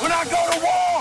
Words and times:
when 0.00 0.12
I 0.12 0.22
go 0.34 0.40
to 0.52 0.58
war. 0.66 0.94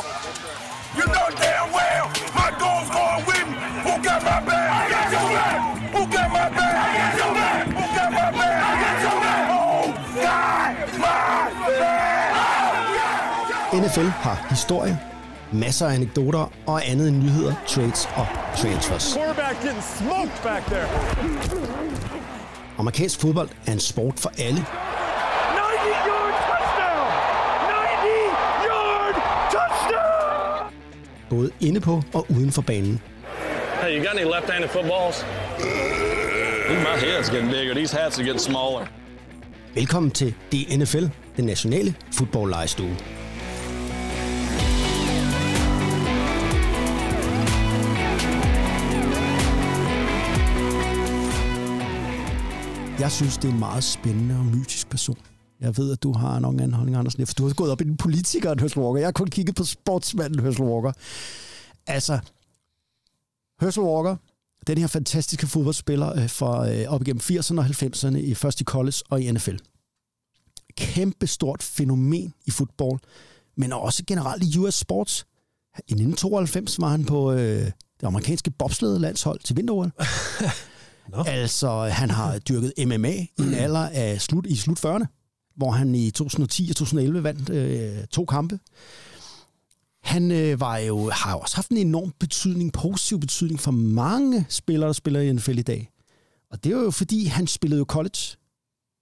You 0.97 1.05
know 1.15 1.27
damn 1.41 1.67
well 1.71 2.05
my 2.39 2.49
goal's 2.61 2.89
going 2.97 3.23
with 3.29 3.47
me. 3.49 3.55
Who 3.85 3.93
got 4.03 4.21
my 4.23 4.39
back? 4.49 4.67
I 4.79 4.83
got 4.93 5.07
your 5.15 5.27
back. 5.37 5.57
Who 5.95 6.01
got 6.15 6.29
my 6.37 6.47
back? 6.57 6.75
I 6.83 6.89
got 6.99 7.13
your 7.21 7.33
back. 7.39 7.63
Who 7.79 7.85
got 7.97 8.11
my 8.19 8.29
back? 8.39 8.59
I 8.69 8.73
got 8.83 8.97
your 9.05 9.17
back. 9.25 9.43
Oh, 9.59 9.85
God, 10.25 10.73
my 11.05 11.17
back. 11.79 12.33
NFL 13.73 14.09
har 14.25 14.45
historie, 14.49 14.99
masser 15.51 15.87
af 15.87 15.93
anekdoter 15.93 16.51
og 16.65 16.87
andet 16.87 17.07
end 17.07 17.17
nyheder, 17.17 17.55
trades 17.67 18.09
og 18.15 18.27
transfers. 18.57 19.13
Quarterback 19.13 19.61
getting 19.61 19.83
smoked 19.83 20.43
back 20.43 20.65
there. 20.65 20.87
Amerikansk 22.77 23.19
fodbold 23.21 23.49
er 23.67 23.71
en 23.71 23.79
sport 23.79 24.19
for 24.19 24.31
alle, 24.37 24.59
90-yard 24.59 26.33
touchdown! 26.49 27.07
90-yard 27.69 29.15
touchdown! 29.51 30.71
Både 31.29 31.51
inde 31.59 31.79
på 31.79 32.03
og 32.13 32.25
uden 32.29 32.51
for 32.51 32.61
banen. 32.61 33.01
Hey, 33.81 33.97
you 33.97 34.05
got 34.05 34.19
any 34.19 34.25
left-handed 34.35 34.69
footballs? 34.69 35.25
Ooh, 36.69 36.79
my 36.89 36.95
head's 37.05 37.29
getting 37.29 37.51
bigger. 37.51 37.73
These 37.73 37.97
hats 37.97 38.19
are 38.19 38.23
getting 38.23 38.41
smaller. 38.41 38.87
Velkommen 39.75 40.11
til 40.11 40.33
DNFL, 40.51 41.05
den 41.37 41.45
nationale 41.45 41.95
fodboldlejestue. 42.11 42.95
Jeg 52.99 53.11
synes, 53.11 53.37
det 53.37 53.47
er 53.47 53.53
en 53.53 53.59
meget 53.59 53.83
spændende 53.83 54.35
og 54.35 54.45
mytisk 54.45 54.89
person. 54.89 55.17
Jeg 55.61 55.77
ved, 55.77 55.91
at 55.91 56.03
du 56.03 56.13
har 56.13 56.37
en 56.37 56.45
anden 56.45 56.73
holdning, 56.73 56.97
Andersen, 56.97 57.27
for 57.27 57.33
du 57.33 57.47
har 57.47 57.53
gået 57.53 57.71
op 57.71 57.81
i 57.81 57.83
den 57.83 57.97
politiker, 57.97 58.55
Herschel 58.59 58.83
Walker. 58.83 58.99
Jeg 58.99 59.07
har 59.07 59.11
kun 59.11 59.27
kigget 59.27 59.55
på 59.55 59.63
sportsmanden, 59.63 60.39
Herschel 60.39 60.65
Walker. 60.65 60.91
Altså, 61.87 62.19
Herschel 63.61 63.83
Walker, 63.83 64.15
den 64.67 64.77
her 64.77 64.87
fantastiske 64.87 65.47
fodboldspiller 65.47 66.15
øh, 66.15 66.29
fra 66.29 66.71
øh, 66.71 66.87
op 66.87 67.01
igennem 67.01 67.21
80'erne 67.23 67.59
og 67.59 67.65
90'erne, 67.65 68.17
i, 68.17 68.33
først 68.33 68.61
i 68.61 68.63
college 68.63 68.97
og 69.09 69.21
i 69.21 69.31
NFL. 69.31 69.55
Kæmpe 70.77 71.27
stort 71.27 71.63
fænomen 71.63 72.33
i 72.45 72.51
fodbold, 72.51 72.99
men 73.57 73.73
også 73.73 74.03
generelt 74.07 74.43
i 74.43 74.57
US 74.57 74.73
Sports. 74.73 75.25
I 75.77 75.93
1992 75.93 76.79
var 76.79 76.87
han 76.87 77.05
på 77.05 77.31
øh, 77.31 77.65
det 77.99 78.07
amerikanske 78.07 78.51
bobslædelandshold 78.51 79.39
til 79.39 79.57
vinter 79.57 79.73
no. 81.11 81.23
Altså, 81.27 81.81
han 81.81 82.09
har 82.09 82.39
dyrket 82.39 82.73
MMA 82.87 83.11
i 83.13 83.29
en 83.39 83.53
alder 83.53 83.89
af 83.89 84.21
slut, 84.21 84.45
i 84.45 84.55
slut 84.55 84.85
40'erne, 84.85 85.24
hvor 85.55 85.71
han 85.71 85.95
i 85.95 86.11
2010 86.11 86.69
og 86.69 86.75
2011 86.75 87.23
vandt 87.23 87.49
øh, 87.49 88.07
to 88.07 88.25
kampe. 88.25 88.59
Han 90.03 90.31
øh, 90.31 90.59
var 90.59 90.77
jo, 90.77 91.09
har 91.09 91.31
jo 91.31 91.39
også 91.39 91.55
haft 91.55 91.69
en 91.69 91.77
enorm 91.77 92.13
betydning, 92.19 92.73
positiv 92.73 93.19
betydning 93.19 93.59
for 93.59 93.71
mange 93.71 94.45
spillere, 94.49 94.87
der 94.87 94.93
spiller 94.93 95.19
i 95.19 95.31
NFL 95.33 95.57
i 95.57 95.61
dag. 95.61 95.89
Og 96.51 96.63
det 96.63 96.75
var 96.75 96.81
jo 96.81 96.91
fordi, 96.91 97.25
han 97.25 97.47
spillede 97.47 97.79
jo 97.79 97.85
college 97.85 98.37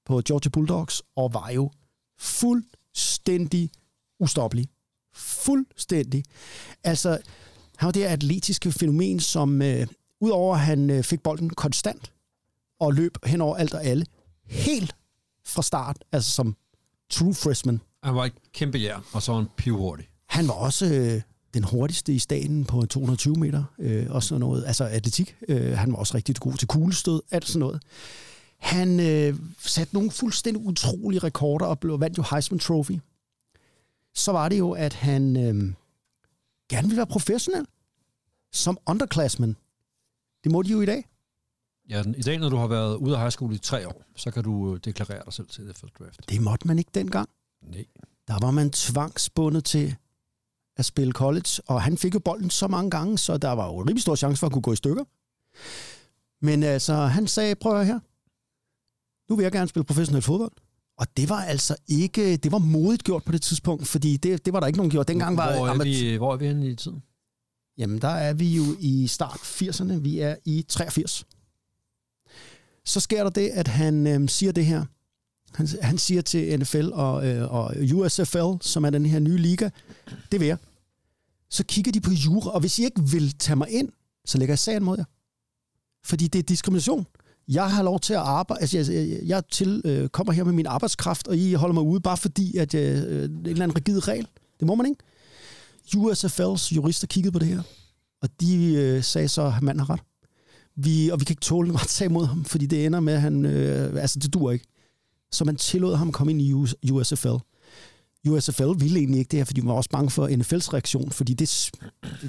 på 0.05 0.21
Georgia 0.27 0.49
Bulldogs, 0.49 1.01
og 1.15 1.33
var 1.33 1.49
jo 1.49 1.71
fuldstændig 2.19 3.69
ustoppelig. 4.19 4.67
Fuldstændig. 5.15 6.23
Altså, 6.83 7.17
han 7.77 7.85
var 7.85 7.91
det 7.91 8.03
atletiske 8.03 8.71
fænomen, 8.71 9.19
som 9.19 9.61
øh, 9.61 9.87
udover 10.21 10.55
at 10.55 10.61
han 10.61 10.89
øh, 10.89 11.03
fik 11.03 11.23
bolden 11.23 11.49
konstant 11.49 12.11
og 12.79 12.93
løb 12.93 13.17
hen 13.25 13.41
over 13.41 13.55
alt 13.55 13.73
og 13.73 13.83
alle, 13.83 14.05
helt 14.45 14.95
fra 15.45 15.61
start, 15.61 16.03
altså 16.11 16.31
som 16.31 16.55
true 17.09 17.33
freshman. 17.33 17.81
Han 18.03 18.15
var 18.15 18.25
et 18.25 18.33
kæmpe 18.53 18.79
jern, 18.79 19.03
og 19.13 19.21
så 19.21 19.31
var 19.31 19.39
han 19.39 19.49
pivhurtig. 19.57 20.09
Han 20.25 20.47
var 20.47 20.53
også 20.53 20.85
øh, 20.85 21.21
den 21.53 21.63
hurtigste 21.63 22.13
i 22.13 22.19
staten 22.19 22.65
på 22.65 22.85
220 22.85 23.35
meter, 23.35 23.63
øh, 23.79 24.05
og 24.09 24.23
sådan 24.23 24.39
noget, 24.39 24.65
altså 24.65 24.83
atletik. 24.83 25.35
Øh, 25.47 25.77
han 25.77 25.91
var 25.91 25.97
også 25.97 26.17
rigtig 26.17 26.35
god 26.35 26.53
til 26.53 26.67
kuglestød, 26.67 27.21
alt 27.31 27.47
sådan 27.47 27.59
noget. 27.59 27.81
Han 28.57 28.99
øh, 28.99 29.39
satte 29.59 29.93
nogle 29.93 30.11
fuldstændig 30.11 30.65
utrolige 30.65 31.19
rekorder 31.19 31.65
og 31.65 31.79
blev, 31.79 31.99
vandt 31.99 32.17
jo 32.17 32.23
Heisman 32.31 32.59
Trophy. 32.59 32.99
Så 34.13 34.31
var 34.31 34.49
det 34.49 34.59
jo, 34.59 34.71
at 34.71 34.93
han 34.93 35.37
øh, 35.37 35.73
gerne 36.69 36.87
ville 36.87 36.97
være 36.97 37.07
professionel 37.07 37.65
som 38.51 38.77
underclassman. 38.85 39.55
Det 40.43 40.51
må 40.51 40.61
de 40.61 40.71
jo 40.71 40.81
i 40.81 40.85
dag. 40.85 41.05
Ja, 41.89 42.03
i 42.17 42.21
dag, 42.21 42.39
når 42.39 42.49
du 42.49 42.55
har 42.57 42.67
været 42.67 42.95
ude 42.95 43.15
af 43.15 43.19
high 43.21 43.31
school 43.31 43.53
i 43.53 43.57
tre 43.57 43.87
år, 43.87 44.03
så 44.15 44.31
kan 44.31 44.43
du 44.43 44.73
øh, 44.73 44.79
deklarere 44.85 45.21
dig 45.25 45.33
selv 45.33 45.47
til 45.47 45.63
NFL 45.63 45.85
Draft. 45.99 46.29
Det 46.29 46.41
måtte 46.41 46.67
man 46.67 46.79
ikke 46.79 46.91
dengang. 46.93 47.29
Nej. 47.61 47.85
Der 48.27 48.39
var 48.41 48.51
man 48.51 48.71
tvangsbundet 48.71 49.65
til 49.65 49.95
at 50.77 50.85
spille 50.85 51.13
college, 51.13 51.61
og 51.67 51.81
han 51.81 51.97
fik 51.97 52.13
jo 52.13 52.19
bolden 52.19 52.49
så 52.49 52.67
mange 52.67 52.91
gange, 52.91 53.17
så 53.17 53.37
der 53.37 53.51
var 53.51 53.65
jo 53.67 53.73
en 53.77 53.81
rimelig 53.87 54.01
stor 54.01 54.15
chance 54.15 54.39
for 54.39 54.47
at 54.47 54.53
kunne 54.53 54.61
gå 54.61 54.73
i 54.73 54.75
stykker. 54.75 55.03
Men 56.45 56.63
altså, 56.63 56.93
han 56.93 57.27
sagde, 57.27 57.55
prøv 57.55 57.83
her. 57.83 57.99
Nu 59.31 59.35
vil 59.35 59.43
jeg 59.43 59.51
gerne 59.51 59.67
spille 59.67 59.85
professionel 59.85 60.21
fodbold. 60.21 60.51
Og 60.97 61.17
det 61.17 61.29
var 61.29 61.41
altså 61.43 61.75
ikke, 61.87 62.37
det 62.37 62.51
var 62.51 62.57
modigt 62.57 63.03
gjort 63.03 63.23
på 63.23 63.31
det 63.31 63.41
tidspunkt, 63.41 63.87
fordi 63.87 64.17
det, 64.17 64.45
det 64.45 64.53
var 64.53 64.59
der 64.59 64.67
ikke 64.67 64.77
nogen 64.77 64.91
gjort. 64.91 65.07
Dengang 65.07 65.37
var 65.37 65.55
hvor, 65.57 65.67
er 65.67 65.73
amat- 65.73 65.83
vi, 65.83 66.15
hvor 66.15 66.33
er 66.33 66.37
vi 66.37 66.47
henne 66.47 66.67
i 66.67 66.75
tiden? 66.75 67.03
Jamen, 67.77 68.01
der 68.01 68.07
er 68.07 68.33
vi 68.33 68.55
jo 68.55 68.63
i 68.79 69.07
start 69.07 69.39
80'erne. 69.39 69.93
Vi 69.93 70.19
er 70.19 70.35
i 70.45 70.65
83. 70.69 71.25
Så 72.85 72.99
sker 72.99 73.23
der 73.23 73.29
det, 73.29 73.49
at 73.49 73.67
han 73.67 74.07
øh, 74.07 74.29
siger 74.29 74.51
det 74.51 74.65
her. 74.65 74.85
Han, 75.53 75.67
han 75.81 75.97
siger 75.97 76.21
til 76.21 76.59
NFL 76.59 76.89
og, 76.93 77.27
øh, 77.27 77.53
og 77.53 77.75
USFL, 77.93 78.61
som 78.61 78.85
er 78.85 78.89
den 78.89 79.05
her 79.05 79.19
nye 79.19 79.37
liga, 79.37 79.69
det 80.31 80.39
vil 80.39 80.47
jeg. 80.47 80.57
Så 81.49 81.63
kigger 81.63 81.91
de 81.91 82.01
på 82.01 82.11
jura, 82.11 82.51
og 82.51 82.59
hvis 82.59 82.79
I 82.79 82.83
ikke 82.83 83.01
vil 83.11 83.31
tage 83.31 83.55
mig 83.55 83.69
ind, 83.69 83.89
så 84.25 84.37
lægger 84.37 84.51
jeg 84.51 84.59
sagen 84.59 84.83
mod 84.83 84.97
jer. 84.97 85.05
Fordi 86.05 86.27
det 86.27 86.39
er 86.39 86.43
diskrimination. 86.43 87.07
Jeg 87.47 87.71
har 87.71 87.83
lov 87.83 87.99
til 87.99 88.13
at 88.13 88.19
arbejde, 88.19 88.61
altså 88.61 88.77
jeg, 88.77 89.09
jeg, 89.09 89.19
jeg 89.23 89.43
til, 89.51 89.81
øh, 89.85 90.09
kommer 90.09 90.33
her 90.33 90.43
med 90.43 90.53
min 90.53 90.65
arbejdskraft, 90.65 91.27
og 91.27 91.37
I 91.37 91.53
holder 91.53 91.73
mig 91.73 91.83
ude, 91.83 92.01
bare 92.01 92.17
fordi, 92.17 92.57
at 92.57 92.73
øh, 92.73 92.97
en 93.23 93.45
eller 93.45 93.63
anden 93.63 93.75
rigid 93.75 94.07
regel. 94.07 94.27
Det 94.59 94.67
må 94.67 94.75
man 94.75 94.85
ikke. 94.85 95.03
USFL's 95.97 96.75
jurister 96.75 97.07
kiggede 97.07 97.31
på 97.31 97.39
det 97.39 97.47
her, 97.47 97.61
og 98.21 98.29
de 98.41 98.73
øh, 98.73 99.03
sagde 99.03 99.27
så, 99.27 99.41
at 99.41 99.61
manden 99.61 99.79
har 99.79 99.89
ret. 99.89 99.99
Vi, 100.75 101.09
og 101.09 101.19
vi 101.19 101.25
kan 101.25 101.33
ikke 101.33 101.41
tåle 101.41 101.69
en 101.69 101.81
retssag 101.81 102.11
mod 102.11 102.25
ham, 102.25 102.45
fordi 102.45 102.65
det 102.65 102.85
ender 102.85 102.99
med, 102.99 103.13
at 103.13 103.21
han, 103.21 103.45
øh, 103.45 104.01
altså 104.01 104.19
det 104.19 104.33
dur 104.33 104.51
ikke. 104.51 104.65
Så 105.31 105.45
man 105.45 105.55
tillod 105.55 105.95
ham 105.95 106.07
at 106.07 106.13
komme 106.13 106.31
ind 106.31 106.41
i 106.41 106.53
US, 106.53 106.75
USFL. 106.91 107.37
USFL 108.27 108.79
ville 108.79 108.99
egentlig 108.99 109.19
ikke 109.19 109.31
det 109.31 109.39
her, 109.39 109.45
fordi 109.45 109.61
man 109.61 109.67
var 109.67 109.73
også 109.73 109.89
bange 109.89 110.09
for 110.09 110.27
NFL's 110.27 110.73
reaktion, 110.73 111.11
fordi 111.11 111.33
det, 111.33 111.71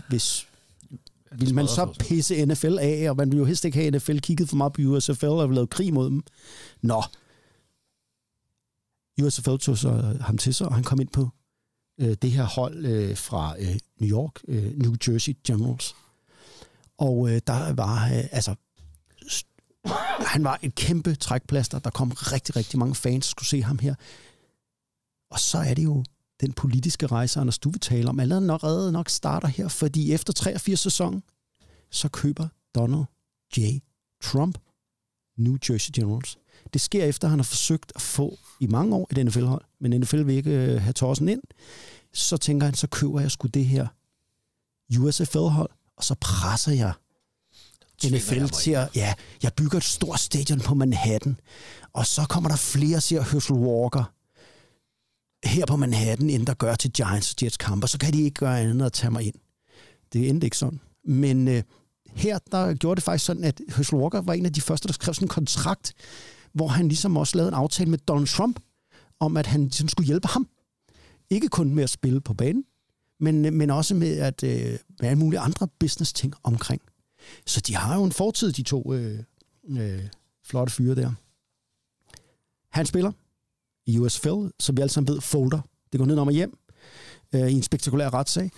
hvis, 0.08 0.46
ville 1.38 1.54
man 1.54 1.68
så 1.68 1.94
pisse 1.98 2.46
NFL 2.46 2.78
af, 2.80 3.10
og 3.10 3.16
man 3.16 3.30
ville 3.30 3.38
jo 3.38 3.44
helst 3.44 3.64
ikke 3.64 3.78
have 3.78 3.90
NFL 3.90 4.18
kigget 4.18 4.48
for 4.48 4.56
meget 4.56 4.72
på 4.72 4.82
USFL 4.82 5.26
og 5.26 5.50
lavet 5.50 5.70
krig 5.70 5.94
mod 5.94 6.10
dem. 6.10 6.22
Nå. 6.82 7.02
USFL 9.22 9.56
tog 9.56 9.78
så 9.78 10.16
ham 10.20 10.38
til 10.38 10.54
sig, 10.54 10.68
og 10.68 10.74
han 10.74 10.84
kom 10.84 11.00
ind 11.00 11.08
på 11.08 11.28
øh, 12.00 12.16
det 12.22 12.30
her 12.30 12.44
hold 12.44 12.86
øh, 12.86 13.16
fra 13.16 13.54
øh, 13.58 13.78
New 14.00 14.10
York, 14.10 14.40
øh, 14.48 14.78
New 14.78 14.94
Jersey 15.08 15.36
Generals. 15.46 15.94
Og 16.98 17.30
øh, 17.30 17.40
der 17.46 17.72
var, 17.72 18.04
øh, 18.04 18.24
altså, 18.32 18.54
han 20.26 20.44
var 20.44 20.58
et 20.62 20.74
kæmpe 20.74 21.14
trækplaster. 21.14 21.78
Der 21.78 21.90
kom 21.90 22.10
rigtig, 22.10 22.56
rigtig 22.56 22.78
mange 22.78 22.94
fans, 22.94 23.26
skulle 23.26 23.48
se 23.48 23.62
ham 23.62 23.78
her. 23.78 23.94
Og 25.30 25.38
så 25.38 25.58
er 25.58 25.74
det 25.74 25.84
jo 25.84 26.04
den 26.40 26.52
politiske 26.52 27.06
rejse, 27.06 27.40
Anders, 27.40 27.58
du 27.58 27.70
vil 27.70 27.80
tale 27.80 28.08
om, 28.08 28.20
allerede 28.20 28.46
nok, 28.46 28.62
allerede 28.62 28.92
nok 28.92 29.08
starter 29.08 29.48
her, 29.48 29.68
fordi 29.68 30.12
efter 30.12 30.32
83 30.32 30.80
sæson, 30.80 31.22
så 31.90 32.08
køber 32.08 32.48
Donald 32.74 33.04
J. 33.56 33.60
Trump 34.22 34.58
New 35.38 35.56
Jersey 35.70 35.90
Generals. 35.94 36.38
Det 36.72 36.80
sker 36.80 37.04
efter, 37.04 37.28
at 37.28 37.30
han 37.30 37.38
har 37.38 37.44
forsøgt 37.44 37.92
at 37.94 38.00
få 38.00 38.38
i 38.60 38.66
mange 38.66 38.96
år 38.96 39.08
et 39.10 39.26
NFL-hold, 39.26 39.64
men 39.80 40.00
NFL 40.00 40.26
vil 40.26 40.34
ikke 40.34 40.50
øh, 40.50 40.80
have 40.80 40.92
Torsen 40.92 41.28
ind. 41.28 41.42
Så 42.12 42.36
tænker 42.36 42.66
han, 42.66 42.74
så 42.74 42.86
køber 42.86 43.20
jeg 43.20 43.30
sgu 43.30 43.48
det 43.48 43.66
her 43.66 43.86
USFL-hold, 45.00 45.70
og 45.96 46.04
så 46.04 46.14
presser 46.20 46.72
jeg 46.72 46.92
NFL 48.04 48.46
til 48.46 48.70
at, 48.70 48.96
ja, 48.96 49.14
jeg 49.42 49.52
bygger 49.52 49.78
et 49.78 49.84
stort 49.84 50.20
stadion 50.20 50.60
på 50.60 50.74
Manhattan, 50.74 51.40
og 51.92 52.06
så 52.06 52.26
kommer 52.28 52.48
der 52.48 52.56
flere, 52.56 53.00
siger 53.00 53.22
Herschel 53.22 53.56
Walker, 53.56 54.04
her 55.48 55.66
på 55.66 55.76
Manhattan, 55.76 56.30
end 56.30 56.46
der 56.46 56.54
gør 56.54 56.74
til 56.74 56.92
Giants 56.92 57.30
og 57.30 57.42
Jets 57.42 57.56
kampe, 57.56 57.88
så 57.88 57.98
kan 57.98 58.12
de 58.12 58.22
ikke 58.22 58.34
gøre 58.34 58.60
andet 58.60 58.74
end 58.74 58.82
at 58.82 58.92
tage 58.92 59.10
mig 59.10 59.22
ind. 59.22 59.34
Det 60.12 60.28
endte 60.28 60.46
ikke 60.46 60.56
sådan. 60.56 60.80
Men 61.04 61.48
øh, 61.48 61.62
her, 62.14 62.38
der 62.52 62.74
gjorde 62.74 62.96
det 62.96 63.04
faktisk 63.04 63.24
sådan, 63.24 63.44
at 63.44 63.60
Herschel 63.76 63.98
Walker 63.98 64.20
var 64.20 64.32
en 64.32 64.46
af 64.46 64.52
de 64.52 64.60
første, 64.60 64.88
der 64.88 64.94
skrev 64.94 65.14
sådan 65.14 65.24
en 65.24 65.28
kontrakt, 65.28 65.92
hvor 66.52 66.68
han 66.68 66.88
ligesom 66.88 67.16
også 67.16 67.36
lavede 67.36 67.48
en 67.48 67.54
aftale 67.54 67.90
med 67.90 67.98
Donald 67.98 68.26
Trump, 68.26 68.60
om 69.20 69.36
at 69.36 69.46
han 69.46 69.62
ligesom 69.62 69.88
skulle 69.88 70.06
hjælpe 70.06 70.28
ham. 70.28 70.48
Ikke 71.30 71.48
kun 71.48 71.74
med 71.74 71.84
at 71.84 71.90
spille 71.90 72.20
på 72.20 72.34
banen, 72.34 72.64
men, 73.20 73.56
men 73.56 73.70
også 73.70 73.94
med 73.94 74.16
at 74.18 74.42
øh, 74.42 74.78
med 75.00 75.08
alle 75.08 75.18
mulige 75.18 75.40
andre 75.40 75.68
business 75.80 76.12
ting 76.12 76.34
omkring. 76.42 76.82
Så 77.46 77.60
de 77.60 77.76
har 77.76 77.96
jo 77.96 78.04
en 78.04 78.12
fortid, 78.12 78.52
de 78.52 78.62
to 78.62 78.92
øh, 78.92 79.18
øh, 79.68 80.02
flotte 80.46 80.72
fyre 80.72 80.94
der. 80.94 81.12
Han 82.70 82.86
spiller 82.86 83.12
i 83.86 83.98
USFL, 83.98 84.50
som 84.60 84.76
vi 84.76 84.82
alle 84.82 84.92
sammen 84.92 85.14
ved, 85.14 85.20
folder. 85.20 85.60
Det 85.92 85.98
går 85.98 86.06
ned 86.06 86.18
om 86.18 86.28
og 86.28 86.34
hjem. 86.34 86.58
øh, 87.34 87.48
i 87.48 87.52
en 87.52 87.62
spektakulær 87.62 88.14
retssag 88.14 88.50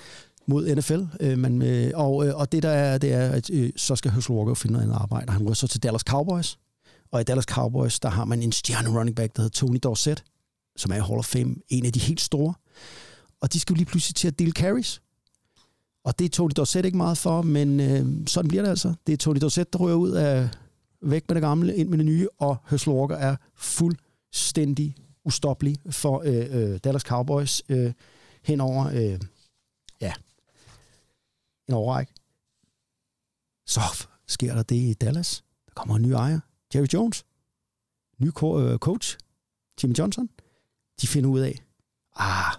mod 0.46 0.74
NFL. 0.74 1.00
Øh, 1.20 1.38
men, 1.38 1.62
øh, 1.62 1.90
og, 1.94 2.26
øh, 2.26 2.36
og 2.36 2.52
det 2.52 2.62
der 2.62 2.70
er, 2.70 2.98
det 2.98 3.12
er, 3.12 3.28
at 3.30 3.50
øh, 3.50 3.70
så 3.76 3.96
skal 3.96 4.10
Herschel 4.10 4.36
Walker 4.36 4.54
finde 4.54 4.72
noget 4.72 4.84
andet 4.84 4.96
arbejde. 4.96 5.32
Han 5.32 5.42
ryger 5.42 5.54
så 5.54 5.68
til 5.68 5.82
Dallas 5.82 6.02
Cowboys. 6.02 6.58
Og 7.12 7.20
i 7.20 7.24
Dallas 7.24 7.44
Cowboys, 7.44 8.00
der 8.00 8.08
har 8.08 8.24
man 8.24 8.42
en 8.42 8.52
stjerne 8.52 8.98
running 8.98 9.16
back, 9.16 9.36
der 9.36 9.42
hedder 9.42 9.54
Tony 9.54 9.78
Dorsett, 9.82 10.24
som 10.76 10.92
er 10.92 10.96
i 10.96 11.00
Hall 11.00 11.18
of 11.18 11.24
Fame, 11.24 11.54
en 11.68 11.86
af 11.86 11.92
de 11.92 12.00
helt 12.00 12.20
store. 12.20 12.54
Og 13.40 13.52
de 13.52 13.60
skal 13.60 13.72
jo 13.72 13.76
lige 13.76 13.86
pludselig 13.86 14.14
til 14.14 14.28
at 14.28 14.38
dele 14.38 14.52
carries. 14.52 15.02
Og 16.04 16.18
det 16.18 16.24
er 16.24 16.28
Tony 16.28 16.50
Dorsett 16.56 16.86
ikke 16.86 16.96
meget 16.96 17.18
for, 17.18 17.42
men 17.42 17.80
øh, 17.80 18.26
sådan 18.26 18.48
bliver 18.48 18.62
det 18.62 18.70
altså. 18.70 18.94
Det 19.06 19.12
er 19.12 19.16
Tony 19.16 19.38
Dorsett, 19.40 19.72
der 19.72 19.78
ryger 19.78 19.96
ud 19.96 20.10
af 20.10 20.48
væk 21.02 21.24
med 21.28 21.34
det 21.34 21.42
gamle, 21.42 21.76
ind 21.76 21.88
med 21.88 21.98
det 21.98 22.06
nye, 22.06 22.28
og 22.38 22.56
Herschel 22.68 22.92
Walker 22.92 23.16
er 23.16 23.36
fuldstændig 23.54 24.96
ustoppelig 25.24 25.76
for 25.90 26.22
øh, 26.26 26.72
øh, 26.72 26.78
Dallas 26.78 27.02
Cowboys 27.02 27.62
øh, 27.68 27.92
henover, 28.42 28.86
øh, 28.86 29.20
ja, 30.00 30.12
en 31.68 31.74
overræk. 31.74 32.08
Så 33.66 33.80
sker 34.26 34.54
der 34.54 34.62
det 34.62 34.76
i 34.76 34.94
Dallas. 34.94 35.44
Der 35.66 35.72
kommer 35.74 35.96
en 35.96 36.02
ny 36.02 36.10
ejer, 36.10 36.40
Jerry 36.74 36.86
Jones. 36.92 37.24
Ny 38.18 38.30
co- 38.30 38.58
øh, 38.58 38.78
coach, 38.78 39.18
Jimmy 39.82 39.94
Johnson. 39.98 40.28
De 41.00 41.06
finder 41.06 41.30
ud 41.30 41.40
af, 41.40 41.64
ah, 42.16 42.54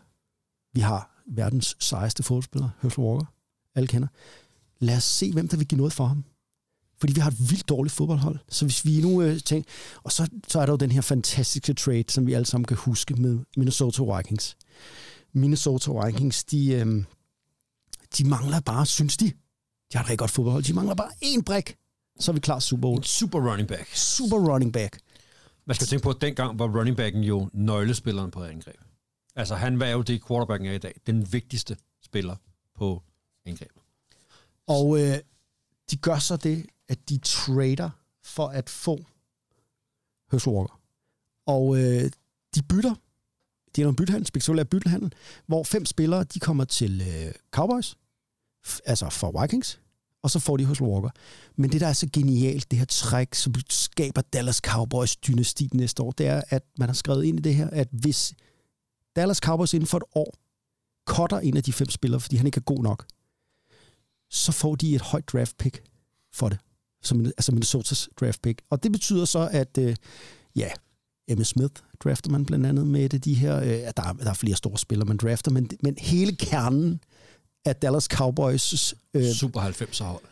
vi 0.78 0.82
har 0.82 1.24
verdens 1.28 1.78
sejeste 1.80 2.24
fodboldspiller, 2.24 2.70
Herschel 2.82 3.04
Walker. 3.04 3.26
Alle 3.76 3.88
kender. 3.88 4.08
Lad 4.80 4.98
os 4.98 5.04
se, 5.04 5.34
hvem 5.34 5.48
der 5.48 5.58
vil 5.58 5.68
give 5.68 5.78
noget 5.78 5.94
for 5.94 6.06
ham. 6.06 6.24
Fordi 7.00 7.14
vi 7.14 7.20
har 7.20 7.32
et 7.32 7.50
vildt 7.50 7.70
dårligt 7.70 7.96
fodboldhold. 7.96 8.40
Så 8.50 8.66
hvis 8.66 8.86
vi 8.86 9.02
nu 9.02 9.22
øh, 9.22 9.40
tænker... 9.40 9.70
Og 10.04 10.12
så, 10.12 10.30
så 10.48 10.60
er 10.60 10.66
der 10.66 10.74
jo 10.74 10.78
den 10.78 10.92
her 10.92 11.02
fantastiske 11.02 11.74
trade, 11.74 12.04
som 12.08 12.28
vi 12.28 12.34
alle 12.34 12.46
sammen 12.46 12.66
kan 12.66 12.78
huske 12.78 13.14
med 13.14 13.40
Minnesota 13.58 14.04
Vikings. 14.18 14.58
Minnesota 15.34 15.92
Vikings, 16.06 16.44
de, 16.44 16.72
øh, 16.72 17.04
de 18.18 18.24
mangler 18.30 18.60
bare, 18.60 18.86
synes 18.86 19.18
de, 19.18 19.26
de 19.26 19.98
har 19.98 20.04
et 20.04 20.10
rigtig 20.10 20.20
godt 20.20 20.32
fodboldhold. 20.32 20.64
De 20.64 20.74
mangler 20.74 20.96
bare 20.96 21.12
én 21.24 21.42
brik, 21.46 21.76
så 22.20 22.32
er 22.32 22.34
vi 22.34 22.40
klar 22.40 22.60
Super 22.60 22.82
Bowl. 22.82 22.98
En 22.98 23.04
super 23.04 23.52
running 23.52 23.68
back. 23.68 23.96
Super 23.96 24.38
running 24.38 24.74
back. 24.74 25.00
Man 25.66 25.76
skal 25.76 25.88
tænke 25.88 26.04
på, 26.04 26.10
at 26.10 26.22
dengang 26.22 26.60
var 26.60 26.68
running 26.80 26.98
backen 26.98 27.24
jo 27.24 27.50
nøglespilleren 27.54 28.32
på 28.32 28.44
angreb. 28.44 28.87
Altså, 29.38 29.56
han 29.56 29.80
var 29.80 29.88
jo 29.88 30.02
det, 30.02 30.28
quarterbacken 30.28 30.70
er 30.70 30.74
i 30.74 30.78
dag. 30.78 30.96
Den 31.08 31.34
vigtigste 31.34 31.78
spiller 32.04 32.36
på 32.76 33.04
angrebet. 33.46 33.82
Og 34.68 35.00
øh, 35.02 35.18
de 35.92 35.98
gør 35.98 36.20
så 36.20 36.38
det, 36.38 36.66
at 36.88 37.10
de 37.10 37.18
trader 37.18 37.90
for 38.24 38.48
at 38.48 38.70
få 38.70 39.06
Herschel 40.32 40.54
Walker. 40.54 40.80
Og 41.46 41.78
øh, 41.78 42.12
de 42.56 42.64
bytter. 42.70 42.96
De 43.76 43.82
er 43.82 43.88
en 43.88 43.96
byttehandel, 43.96 44.28
spektakulær 44.28 44.64
byttehandel, 44.64 45.14
hvor 45.46 45.64
fem 45.64 45.86
spillere, 45.86 46.24
de 46.24 46.40
kommer 46.40 46.66
til 46.66 47.02
øh, 47.02 47.34
Cowboys, 47.52 47.98
f- 48.68 48.80
altså 48.86 49.10
for 49.10 49.42
Vikings, 49.42 49.80
og 50.22 50.32
så 50.32 50.40
får 50.40 50.58
de 50.58 50.66
Herschel 50.66 50.88
Walker. 50.88 51.10
Men 51.56 51.72
det, 51.72 51.82
der 51.82 51.88
er 51.88 51.94
så 51.94 52.10
genialt, 52.14 52.72
det 52.72 52.80
her 52.80 52.86
træk, 52.86 53.36
som 53.36 53.54
skaber 53.70 54.22
Dallas 54.22 54.58
Cowboys 54.58 55.16
dynasti 55.16 55.70
næste 55.74 56.04
år, 56.04 56.12
det 56.12 56.28
er, 56.28 56.42
at 56.50 56.64
man 56.78 56.90
har 56.90 56.94
skrevet 56.94 57.26
ind 57.26 57.40
i 57.40 57.42
det 57.42 57.56
her, 57.56 57.70
at 57.70 57.88
hvis 57.92 58.34
Dallas 59.18 59.38
Cowboys 59.38 59.74
inden 59.74 59.88
for 59.88 59.98
et 59.98 60.04
år 60.16 60.34
cutter 61.08 61.40
en 61.40 61.58
af 61.58 61.64
de 61.64 61.74
fem 61.74 61.90
spillere, 61.90 62.22
fordi 62.22 62.36
han 62.36 62.46
ikke 62.46 62.58
er 62.58 62.74
god 62.74 62.84
nok, 62.84 63.06
så 64.30 64.52
får 64.52 64.76
de 64.76 64.96
et 64.96 65.02
højt 65.02 65.30
draft 65.34 65.58
pick 65.58 65.84
for 66.34 66.50
det. 66.50 66.60
Som, 67.04 67.26
altså 67.26 67.52
Minnesotas 67.52 68.10
draft 68.20 68.42
pick. 68.42 68.62
Og 68.70 68.84
det 68.84 68.92
betyder 68.92 69.26
så, 69.26 69.50
at 69.52 69.78
øh, 69.78 69.96
ja, 70.56 70.70
Emmitt 71.28 71.48
Smith 71.48 71.74
drafter 72.04 72.32
man 72.32 72.46
blandt 72.46 72.66
andet 72.66 72.88
med 72.88 73.10
det, 73.10 73.26
de 73.26 73.34
her, 73.34 73.58
øh, 73.60 73.68
der, 73.68 74.04
er, 74.04 74.14
der 74.14 74.30
er 74.30 74.34
flere 74.34 74.56
store 74.56 74.78
spillere, 74.78 75.08
man 75.08 75.18
drafter, 75.18 75.52
men, 75.52 75.70
men 75.84 75.96
hele 76.00 76.36
kernen 76.36 77.00
af 77.66 77.76
Dallas 77.76 78.04
Cowboys 78.04 78.94
øh, 79.14 79.32
Super 79.32 79.62
90'er 79.62 80.04
hold. 80.04 80.24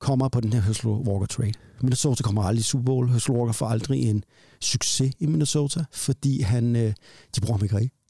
kommer 0.00 0.28
på 0.28 0.40
den 0.40 0.52
her 0.52 0.60
Herschel 0.60 0.90
Walker 0.90 1.26
trade. 1.26 1.52
Minnesota 1.80 2.22
kommer 2.22 2.42
aldrig 2.42 2.60
i 2.60 2.62
Super 2.62 2.84
Bowl. 2.84 3.08
Herschel 3.08 3.34
Walker 3.34 3.52
får 3.52 3.66
aldrig 3.66 4.10
en 4.10 4.24
succes 4.60 5.14
i 5.18 5.26
Minnesota, 5.26 5.84
fordi 5.92 6.40
han, 6.40 6.76
øh, 6.76 6.94
de 7.36 7.40
bruger 7.40 7.56
ham 7.56 7.64
ikke 7.64 7.76
rigtigt. 7.76 8.01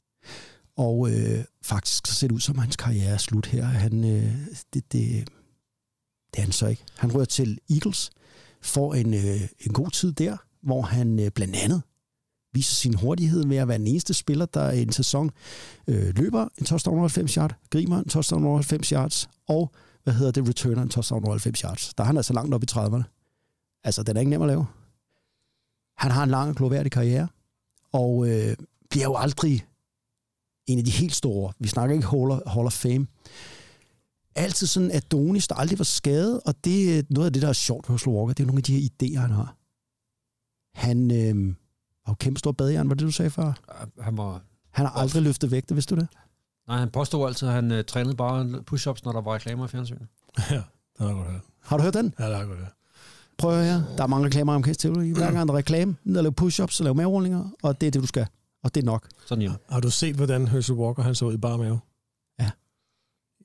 Og 0.77 1.11
øh, 1.11 1.43
faktisk 1.61 2.07
så 2.07 2.13
ser 2.13 2.27
det 2.27 2.35
ud 2.35 2.39
som, 2.39 2.55
at 2.55 2.61
hans 2.61 2.75
karriere 2.75 3.13
er 3.13 3.17
slut 3.17 3.45
her. 3.45 3.65
Han, 3.65 4.03
øh, 4.03 4.35
det, 4.73 4.91
det, 4.91 5.29
det 6.33 6.37
er 6.37 6.41
han 6.41 6.51
så 6.51 6.67
ikke. 6.67 6.83
Han 6.97 7.15
rører 7.15 7.25
til 7.25 7.59
Eagles, 7.69 8.09
får 8.61 8.93
en, 8.93 9.13
øh, 9.13 9.41
en 9.59 9.73
god 9.73 9.89
tid 9.91 10.13
der, 10.13 10.37
hvor 10.61 10.81
han 10.81 11.19
øh, 11.19 11.31
blandt 11.31 11.55
andet 11.55 11.81
viser 12.53 12.75
sin 12.75 12.93
hurtighed 12.93 13.47
ved 13.47 13.57
at 13.57 13.67
være 13.67 13.77
den 13.77 13.87
eneste 13.87 14.13
spiller, 14.13 14.45
der 14.45 14.71
i 14.71 14.81
en 14.81 14.91
sæson 14.91 15.31
øh, 15.87 16.15
løber 16.15 16.47
en 16.57 16.65
touchdown 16.65 16.97
over 16.97 17.07
90 17.07 17.33
yards, 17.33 17.53
griber 17.69 17.97
en 17.97 18.09
touchdown 18.09 18.45
over 18.45 18.57
90 18.57 18.89
yards, 18.89 19.29
og 19.47 19.71
hvad 20.03 20.13
hedder 20.13 20.31
det, 20.31 20.47
returner 20.47 20.81
en 20.81 20.89
touchdown 20.89 21.23
over 21.23 21.33
90 21.33 21.59
yards. 21.59 21.93
Der 21.93 22.03
er 22.03 22.07
han 22.07 22.17
altså 22.17 22.33
langt 22.33 22.53
op 22.53 22.63
i 22.63 22.67
30'erne. 22.71 23.03
Altså, 23.83 24.03
den 24.03 24.15
er 24.15 24.19
ikke 24.19 24.29
nem 24.29 24.41
at 24.41 24.47
lave. 24.47 24.65
Han 25.97 26.11
har 26.11 26.23
en 26.23 26.29
lang 26.29 26.49
og 26.49 26.55
gloværdig 26.55 26.91
karriere, 26.91 27.27
og 27.91 28.27
øh, 28.29 28.55
bliver 28.89 29.03
jo 29.05 29.15
aldrig 29.15 29.65
en 30.67 30.77
af 30.77 30.85
de 30.85 30.91
helt 30.91 31.15
store. 31.15 31.53
Vi 31.59 31.67
snakker 31.67 31.95
ikke 31.95 32.07
Hall 32.07 32.31
of, 32.31 32.39
Hall 32.47 32.65
of 32.65 32.73
Fame. 32.73 33.07
Altid 34.35 34.67
sådan 34.67 34.91
Adonis, 34.91 35.47
der 35.47 35.55
aldrig 35.55 35.79
var 35.79 35.85
skadet, 35.85 36.41
og 36.45 36.55
det 36.63 36.97
er 36.97 37.03
noget 37.09 37.25
af 37.25 37.33
det, 37.33 37.41
der 37.41 37.47
er 37.47 37.53
sjovt 37.53 37.85
på 37.85 37.93
Herschel 37.93 38.13
Walker. 38.13 38.33
Det 38.33 38.43
er 38.43 38.47
nogle 38.47 38.59
af 38.59 38.63
de 38.63 38.79
her 38.79 38.89
idéer, 38.89 39.19
han 39.19 39.31
har. 39.31 39.55
Han 40.73 41.11
øh, 41.11 41.55
har 42.05 42.11
jo 42.11 42.15
kæmpe 42.19 42.39
stor 42.39 42.51
badejern, 42.51 42.89
var 42.89 42.95
det, 42.95 43.05
du 43.05 43.11
sagde 43.11 43.31
før? 43.31 43.53
Han 44.01 44.17
var... 44.17 44.41
Han 44.71 44.85
har 44.85 44.93
aldrig 44.93 45.21
løftet 45.21 45.51
vægte, 45.51 45.73
vidste 45.73 45.95
du 45.95 46.01
det? 46.01 46.07
Nej, 46.67 46.77
han 46.77 46.89
påstod 46.89 47.27
altid, 47.27 47.47
at 47.47 47.53
han 47.53 47.71
uh, 47.71 47.81
trænede 47.87 48.15
bare 48.15 48.63
push-ups, 48.71 49.01
når 49.03 49.11
der 49.11 49.21
var 49.21 49.33
reklamer 49.33 49.65
i 49.65 49.67
fjernsynet. 49.67 50.07
Ja, 50.51 50.55
det 50.55 50.63
har 50.99 51.05
jeg 51.05 51.15
godt 51.15 51.27
hørt. 51.27 51.41
Har 51.61 51.77
du 51.77 51.83
hørt 51.83 51.93
den? 51.93 52.13
Ja, 52.19 52.23
det 52.23 52.33
har 52.33 52.39
jeg 52.39 52.47
godt 52.47 52.59
hørt. 52.59 52.73
Prøv 53.37 53.51
at 53.51 53.55
høre 53.55 53.65
her. 53.65 53.95
Der 53.97 54.03
er 54.03 54.07
mange 54.07 54.25
reklamer 54.25 54.55
om 54.55 54.63
TV. 54.63 55.13
Hver 55.13 55.31
gang 55.31 55.47
der 55.47 55.53
er 55.53 55.57
reklame, 55.57 55.95
ned 56.03 56.17
og 56.17 56.23
lave 56.23 56.33
push-ups 56.41 56.79
og 56.79 56.83
lave 56.83 56.95
maverullinger, 56.95 57.49
og 57.63 57.81
det 57.81 57.87
er 57.87 57.91
det, 57.91 58.01
du 58.01 58.07
skal. 58.07 58.27
Og 58.63 58.75
det 58.75 58.81
er 58.81 58.85
nok. 58.85 59.07
Sådan 59.25 59.41
hjemme. 59.41 59.57
Har 59.69 59.79
du 59.79 59.89
set, 59.89 60.15
hvordan 60.15 60.47
Herschel 60.47 60.75
Walker 60.75 61.03
han 61.03 61.15
så 61.15 61.25
ud 61.25 61.33
i 61.33 61.37
bare 61.37 61.57
mave? 61.57 61.79
Ja. 62.39 62.49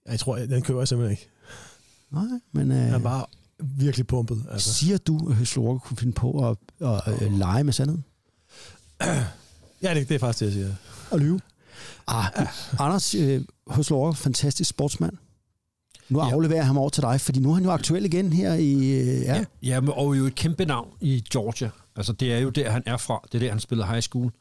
Jeg 0.06 0.20
tror, 0.20 0.36
den 0.36 0.62
køber 0.62 0.80
jeg 0.80 0.88
simpelthen 0.88 1.10
ikke. 1.12 1.28
Nej, 2.10 2.40
men 2.52 2.72
øh, 2.72 2.78
Han 2.78 3.02
bare 3.02 3.26
virkelig 3.60 4.06
pumpet. 4.06 4.46
Altså. 4.50 4.74
siger 4.74 4.98
du, 4.98 5.30
at 5.30 5.36
Herschel 5.36 5.62
Walker 5.62 5.78
kunne 5.80 5.96
finde 5.96 6.12
på 6.12 6.48
at, 6.50 6.56
at 6.80 7.22
øh, 7.22 7.32
lege 7.38 7.64
med 7.64 7.72
sandheden? 7.72 8.04
Ja, 9.82 9.94
det, 9.94 10.08
det 10.08 10.14
er 10.14 10.18
faktisk 10.18 10.40
det, 10.40 10.46
jeg 10.46 10.52
siger. 10.52 10.74
Og 11.10 11.18
lyve? 11.20 11.40
Ah, 12.06 12.24
Anders 12.78 13.14
øh, 13.14 13.44
Herschel 13.70 13.96
Walker, 13.96 14.16
fantastisk 14.16 14.70
sportsmand. 14.70 15.16
Nu 16.08 16.25
Ja. 16.25 16.30
afleverer 16.32 16.58
jeg 16.58 16.66
ham 16.66 16.78
over 16.78 16.88
til 16.88 17.02
dig, 17.02 17.20
fordi 17.20 17.40
nu 17.40 17.50
er 17.50 17.54
han 17.54 17.64
jo 17.64 17.70
aktuel 17.70 18.04
igen 18.04 18.32
her 18.32 18.54
i... 18.54 18.72
Øh, 18.75 19.06
ja. 19.06 19.34
Ja, 19.37 19.44
ja 19.62 19.80
men, 19.80 19.90
og 19.96 20.18
jo 20.18 20.26
et 20.26 20.34
kæmpe 20.34 20.64
navn 20.64 20.88
i 21.00 21.25
Georgia. 21.32 21.70
Altså, 21.96 22.12
det 22.12 22.32
er 22.34 22.38
jo 22.38 22.50
der, 22.50 22.70
han 22.70 22.82
er 22.87 22.96
fra. 22.96 23.20
Det 23.32 23.34
er 23.34 23.38
der, 23.38 23.50
han 23.50 23.60
spillede 23.60 23.88
high 23.88 24.00
school. 24.02 24.32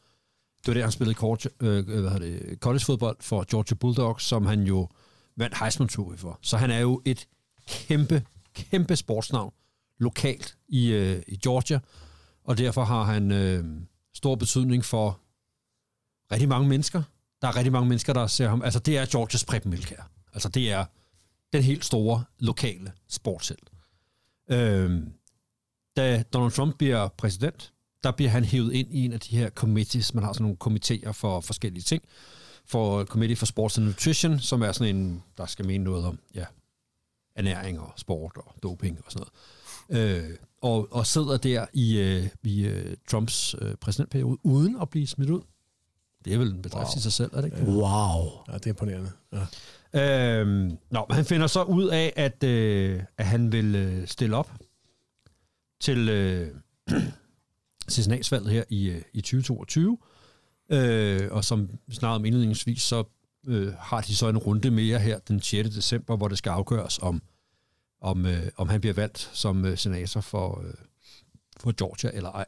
Det 0.60 0.68
var 0.68 0.74
der, 0.74 0.82
han 0.82 0.92
spillede 0.92 1.18
college, 1.18 1.50
øh, 1.60 1.78
øh, 1.78 1.84
hvad 1.84 2.10
hedder 2.10 2.18
det, 2.18 2.58
college-fodbold 2.60 3.16
for 3.20 3.44
Georgia 3.50 3.74
Bulldogs, 3.74 4.24
som 4.24 4.46
han 4.46 4.62
jo 4.62 4.88
vandt 5.36 5.58
Heisman 5.58 5.88
Trophy 5.88 6.18
for. 6.18 6.38
Så 6.42 6.56
han 6.56 6.70
er 6.70 6.78
jo 6.78 7.02
et 7.04 7.28
kæmpe, 7.68 8.26
kæmpe 8.54 8.96
sportsnavn 8.96 9.52
lokalt 9.98 10.56
i, 10.68 10.88
øh, 10.88 11.22
i 11.28 11.36
Georgia, 11.36 11.80
og 12.44 12.58
derfor 12.58 12.84
har 12.84 13.04
han 13.04 13.32
øh, 13.32 13.64
stor 14.14 14.34
betydning 14.34 14.84
for 14.84 15.20
rigtig 16.32 16.48
mange 16.48 16.68
mennesker. 16.68 17.02
Der 17.42 17.48
er 17.48 17.56
rigtig 17.56 17.72
mange 17.72 17.88
mennesker, 17.88 18.12
der 18.12 18.26
ser 18.26 18.48
ham. 18.48 18.62
Altså, 18.62 18.78
det 18.78 18.98
er 18.98 19.06
Georgias 19.06 19.44
Preben 19.44 19.70
Milkær. 19.70 20.10
Altså, 20.32 20.48
det 20.48 20.72
er 20.72 20.84
den 21.52 21.62
helt 21.62 21.84
store 21.84 22.24
lokale 22.38 22.92
sportshelt. 23.08 23.70
Øh, 24.50 25.02
da 25.96 26.22
Donald 26.32 26.52
Trump 26.52 26.78
bliver 26.78 27.08
præsident, 27.08 27.72
der 28.04 28.10
bliver 28.10 28.30
han 28.30 28.44
hævet 28.44 28.72
ind 28.72 28.94
i 28.94 29.04
en 29.04 29.12
af 29.12 29.20
de 29.20 29.36
her 29.36 29.50
committees. 29.50 30.14
Man 30.14 30.24
har 30.24 30.32
sådan 30.32 30.42
nogle 30.42 30.56
komitéer 30.64 31.10
for 31.10 31.40
forskellige 31.40 31.82
ting. 31.82 32.02
For 32.66 33.04
Committee 33.04 33.36
for 33.36 33.46
Sports 33.46 33.78
and 33.78 33.86
Nutrition, 33.86 34.38
som 34.38 34.62
er 34.62 34.72
sådan 34.72 34.96
en, 34.96 35.22
der 35.36 35.46
skal 35.46 35.66
mene 35.66 35.84
noget 35.84 36.04
om 36.04 36.18
ja, 36.34 36.44
ernæring 37.36 37.80
og 37.80 37.92
sport 37.96 38.32
og 38.36 38.54
doping 38.62 39.00
og 39.06 39.12
sådan 39.12 39.26
noget. 39.90 40.24
Øh, 40.24 40.36
og, 40.62 40.88
og 40.90 41.06
sidder 41.06 41.36
der 41.36 41.66
i, 41.72 41.98
øh, 41.98 42.28
i 42.42 42.66
øh, 42.66 42.96
Trumps 43.10 43.54
øh, 43.60 43.74
præsidentperiode, 43.74 44.38
uden 44.42 44.76
at 44.82 44.90
blive 44.90 45.06
smidt 45.06 45.30
ud. 45.30 45.40
Det 46.24 46.34
er 46.34 46.38
vel 46.38 46.50
en 46.50 46.62
bedrift 46.62 46.88
wow. 46.88 46.96
i 46.96 47.00
sig 47.00 47.12
selv, 47.12 47.30
er 47.32 47.40
det 47.40 47.44
ikke? 47.44 47.70
Wow. 47.70 48.24
Ja, 48.48 48.54
det 48.54 48.66
er 48.66 48.70
imponerende. 48.70 49.10
Ja. 49.32 50.40
Øhm, 50.40 50.78
nå, 50.90 51.04
men 51.08 51.14
han 51.14 51.24
finder 51.24 51.46
så 51.46 51.62
ud 51.62 51.88
af, 51.88 52.12
at, 52.16 52.44
øh, 52.44 53.02
at 53.18 53.26
han 53.26 53.52
vil 53.52 53.74
øh, 53.74 54.08
stille 54.08 54.36
op 54.36 54.52
til, 55.80 56.08
øh, 56.08 56.54
til 57.88 58.04
senatsvalget 58.04 58.52
her 58.52 58.64
i, 58.68 58.90
øh, 58.90 59.02
i 59.14 59.20
2022. 59.20 59.98
Øh, 60.72 61.28
og 61.30 61.44
som 61.44 61.70
snart 61.90 62.16
om 62.16 62.24
indledningsvis, 62.24 62.82
så 62.82 63.04
øh, 63.46 63.72
har 63.78 64.00
de 64.00 64.16
så 64.16 64.28
en 64.28 64.38
runde 64.38 64.70
mere 64.70 64.98
her 64.98 65.18
den 65.18 65.40
6. 65.40 65.70
december, 65.70 66.16
hvor 66.16 66.28
det 66.28 66.38
skal 66.38 66.50
afgøres, 66.50 66.98
om, 66.98 67.22
om, 68.00 68.26
øh, 68.26 68.46
om 68.56 68.68
han 68.68 68.80
bliver 68.80 68.94
valgt 68.94 69.30
som 69.32 69.64
øh, 69.64 69.78
senator 69.78 70.20
for, 70.20 70.62
øh, 70.66 70.74
for 71.60 71.72
Georgia 71.78 72.10
eller 72.14 72.30
ej. 72.30 72.46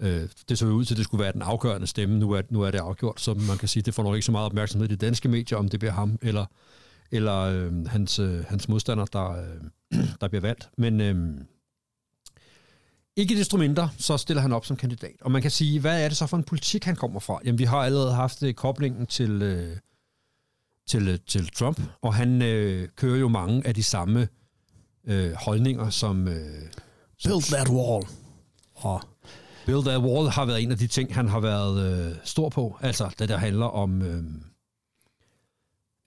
Øh, 0.00 0.28
det 0.48 0.58
så 0.58 0.66
jo 0.66 0.72
ud 0.72 0.84
til, 0.84 0.94
at 0.94 0.96
det 0.96 1.04
skulle 1.04 1.22
være 1.22 1.32
den 1.32 1.42
afgørende 1.42 1.86
stemme. 1.86 2.18
Nu 2.18 2.30
er, 2.32 2.42
nu 2.50 2.62
er 2.62 2.70
det 2.70 2.78
afgjort, 2.78 3.20
så 3.20 3.34
man 3.34 3.58
kan 3.58 3.68
sige, 3.68 3.80
at 3.80 3.86
det 3.86 3.94
får 3.94 4.02
nok 4.02 4.14
ikke 4.14 4.26
så 4.26 4.32
meget 4.32 4.46
opmærksomhed 4.46 4.88
i 4.88 4.90
de 4.90 5.06
danske 5.06 5.28
medier, 5.28 5.58
om 5.58 5.68
det 5.68 5.80
bliver 5.80 5.92
ham 5.92 6.18
eller, 6.22 6.46
eller 7.10 7.36
øh, 7.36 7.86
hans, 7.86 8.18
øh, 8.18 8.44
hans 8.44 8.68
modstander, 8.68 9.04
der, 9.04 9.30
øh, 9.30 10.00
der 10.20 10.28
bliver 10.28 10.40
valgt. 10.40 10.70
Men 10.78 11.00
øh, 11.00 11.40
ikke 13.16 13.36
desto 13.36 13.56
mindre, 13.56 13.90
så 13.98 14.16
stiller 14.16 14.40
han 14.42 14.52
op 14.52 14.66
som 14.66 14.76
kandidat. 14.76 15.14
Og 15.20 15.30
man 15.30 15.42
kan 15.42 15.50
sige, 15.50 15.80
hvad 15.80 16.04
er 16.04 16.08
det 16.08 16.16
så 16.16 16.26
for 16.26 16.36
en 16.36 16.44
politik, 16.44 16.84
han 16.84 16.96
kommer 16.96 17.20
fra? 17.20 17.40
Jamen, 17.44 17.58
vi 17.58 17.64
har 17.64 17.78
allerede 17.78 18.14
haft 18.14 18.42
øh, 18.42 18.54
koblingen 18.54 19.06
til, 19.06 19.42
øh, 19.42 19.76
til, 20.88 21.08
øh, 21.08 21.18
til 21.26 21.48
Trump, 21.48 21.80
og 22.02 22.14
han 22.14 22.42
øh, 22.42 22.88
kører 22.96 23.18
jo 23.18 23.28
mange 23.28 23.66
af 23.66 23.74
de 23.74 23.82
samme 23.82 24.28
øh, 25.04 25.32
holdninger, 25.32 25.90
som... 25.90 26.28
Øh, 26.28 26.62
Build 27.24 27.42
that 27.42 27.68
wall. 27.68 28.06
Og 28.74 29.02
Build 29.66 29.84
That 29.84 30.00
Wall 30.00 30.28
har 30.28 30.44
været 30.44 30.62
en 30.62 30.72
af 30.72 30.78
de 30.78 30.86
ting, 30.86 31.14
han 31.14 31.28
har 31.28 31.40
været 31.40 32.08
øh, 32.08 32.16
stor 32.24 32.48
på. 32.48 32.78
Altså, 32.80 33.14
det 33.18 33.28
der 33.28 33.36
handler 33.36 33.66
om 33.66 34.02
øh, 34.02 34.24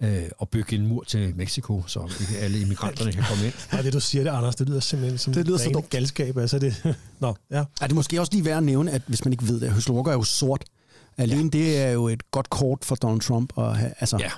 øh, 0.03 0.23
at 0.41 0.49
bygge 0.49 0.75
en 0.75 0.87
mur 0.87 1.03
til 1.03 1.35
Mexico, 1.35 1.83
så 1.87 2.11
ikke 2.21 2.39
alle 2.39 2.61
immigranterne 2.61 3.11
kan 3.11 3.23
komme 3.29 3.45
ind. 3.45 3.53
Nej, 3.71 3.81
det 3.81 3.93
du 3.93 3.99
siger 3.99 4.23
det, 4.23 4.31
Anders, 4.31 4.55
det 4.55 4.69
lyder 4.69 4.79
simpelthen 4.79 5.17
som 5.17 5.33
Det 5.33 5.47
lyder 5.47 5.57
så 5.57 5.69
dumt. 5.69 5.89
galskab. 5.89 6.37
Altså, 6.37 6.59
det, 6.59 6.95
Nå, 7.19 7.35
ja. 7.51 7.63
er 7.81 7.87
det 7.87 7.95
måske 7.95 8.19
også 8.19 8.33
lige 8.33 8.45
værd 8.45 8.57
at 8.57 8.63
nævne, 8.63 8.91
at 8.91 9.01
hvis 9.07 9.25
man 9.25 9.33
ikke 9.33 9.47
ved 9.47 9.59
det, 9.59 9.89
Walker 9.89 10.11
er 10.11 10.15
jo 10.15 10.23
sort. 10.23 10.63
Alene 11.17 11.41
ja. 11.43 11.49
det 11.59 11.77
er 11.81 11.89
jo 11.91 12.07
et 12.07 12.31
godt 12.31 12.49
kort 12.49 12.85
for 12.85 12.95
Donald 12.95 13.21
Trump. 13.21 13.53
Og, 13.55 13.77
have- 13.77 13.93
altså, 13.99 14.17
Ja. 14.19 14.31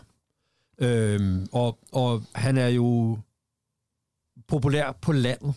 Øhm, 0.88 1.48
og, 1.52 1.78
og 1.92 2.24
han 2.36 2.58
er 2.58 2.68
jo 2.68 3.18
populær 4.48 4.98
på 5.02 5.12
landet, 5.12 5.54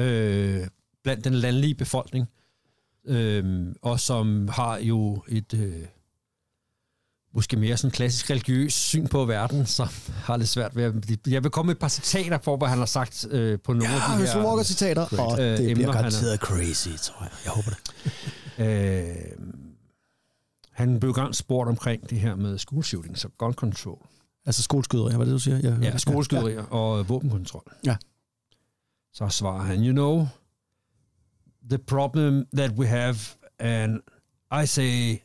øh, 0.00 0.66
blandt 1.04 1.24
den 1.24 1.34
landlige 1.34 1.74
befolkning, 1.74 2.26
øh, 3.06 3.66
og 3.82 4.00
som 4.00 4.48
har 4.48 4.78
jo 4.78 5.22
et 5.28 5.54
øh, 5.54 5.82
måske 7.34 7.56
mere 7.56 7.76
sådan 7.76 7.90
klassisk 7.90 8.30
religiøs 8.30 8.72
syn 8.72 9.06
på 9.06 9.24
verden, 9.24 9.66
som 9.66 9.88
har 10.14 10.36
lidt 10.36 10.48
svært 10.48 10.76
ved 10.76 10.84
at... 10.84 10.94
Jeg 11.32 11.42
vil 11.42 11.50
komme 11.50 11.66
med 11.66 11.74
et 11.74 11.80
par 11.80 11.88
citater 11.88 12.38
på, 12.38 12.56
hvad 12.56 12.68
han 12.68 12.78
har 12.78 12.86
sagt 12.86 13.26
øh, 13.30 13.58
på 13.64 13.72
nogle 13.72 13.88
ja 13.88 13.94
af 13.94 14.18
de 14.18 14.26
her... 14.26 14.44
Walker-citater, 14.46 15.18
og 15.20 15.40
Øh, 15.40 15.44
det 15.58 15.60
emner, 15.60 15.74
bliver 15.74 15.86
han 15.86 15.88
er- 15.88 15.92
garanteret 16.10 16.40
crazy, 16.40 16.88
tror 17.02 17.22
jeg. 17.22 17.30
Jeg 17.44 17.52
håber 17.52 17.70
det. 17.70 17.78
Øh, 18.60 19.16
han 20.72 21.00
blev 21.00 21.12
gang 21.14 21.34
spurgt 21.34 21.68
omkring 21.68 22.10
det 22.10 22.20
her 22.20 22.34
med 22.36 22.58
school 22.58 22.84
shootings 22.84 23.24
og 23.24 23.30
gun 23.38 23.52
control. 23.52 24.06
Altså 24.46 24.62
skoleskyderier, 24.62 25.16
hvad 25.16 25.26
det, 25.26 25.32
du 25.32 25.38
siger? 25.38 25.56
Jeg, 25.58 25.78
Ja, 25.82 25.96
skoleskyderier 25.98 26.54
ja. 26.60 26.62
og 26.76 27.08
våbenkontrol. 27.08 27.62
Ja. 27.86 27.96
Så 29.12 29.28
svarer 29.28 29.62
han, 29.62 29.84
you 29.84 29.92
know, 29.92 30.26
the 31.70 31.78
problem 31.78 32.46
that 32.56 32.70
we 32.72 32.86
have, 32.86 33.16
and 33.58 34.00
I 34.62 34.66
say, 34.66 35.16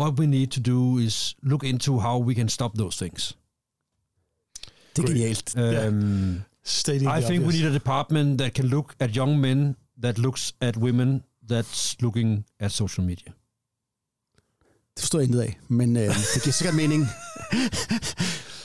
what 0.00 0.18
we 0.18 0.26
need 0.26 0.46
to 0.46 0.60
do 0.60 0.98
is 0.98 1.36
look 1.42 1.64
into 1.64 1.98
how 1.98 2.18
we 2.26 2.34
can 2.34 2.48
stop 2.48 2.74
those 2.78 3.04
things. 3.04 3.36
Det 4.96 5.02
er 5.02 5.06
genialt. 5.06 5.56
Um, 5.88 6.40
Stating 6.64 7.02
I 7.10 7.20
the 7.20 7.28
think 7.28 7.40
we 7.42 7.46
obvious. 7.46 7.54
need 7.62 7.70
a 7.70 7.74
department 7.74 8.38
that 8.38 8.54
can 8.54 8.64
look 8.64 8.94
at 8.98 9.10
young 9.16 9.40
men 9.40 9.76
that 10.02 10.18
looks 10.18 10.54
at 10.60 10.76
women 10.76 11.22
that's 11.52 11.96
looking 12.00 12.44
at 12.60 12.72
social 12.72 13.06
media. 13.06 13.32
Det 14.94 15.00
forstår 15.00 15.18
jeg 15.18 15.26
intet 15.26 15.40
af, 15.40 15.58
men 15.68 15.96
øh, 15.96 16.02
det 16.34 16.42
giver 16.42 16.52
sikkert 16.52 16.74
mening. 16.76 17.06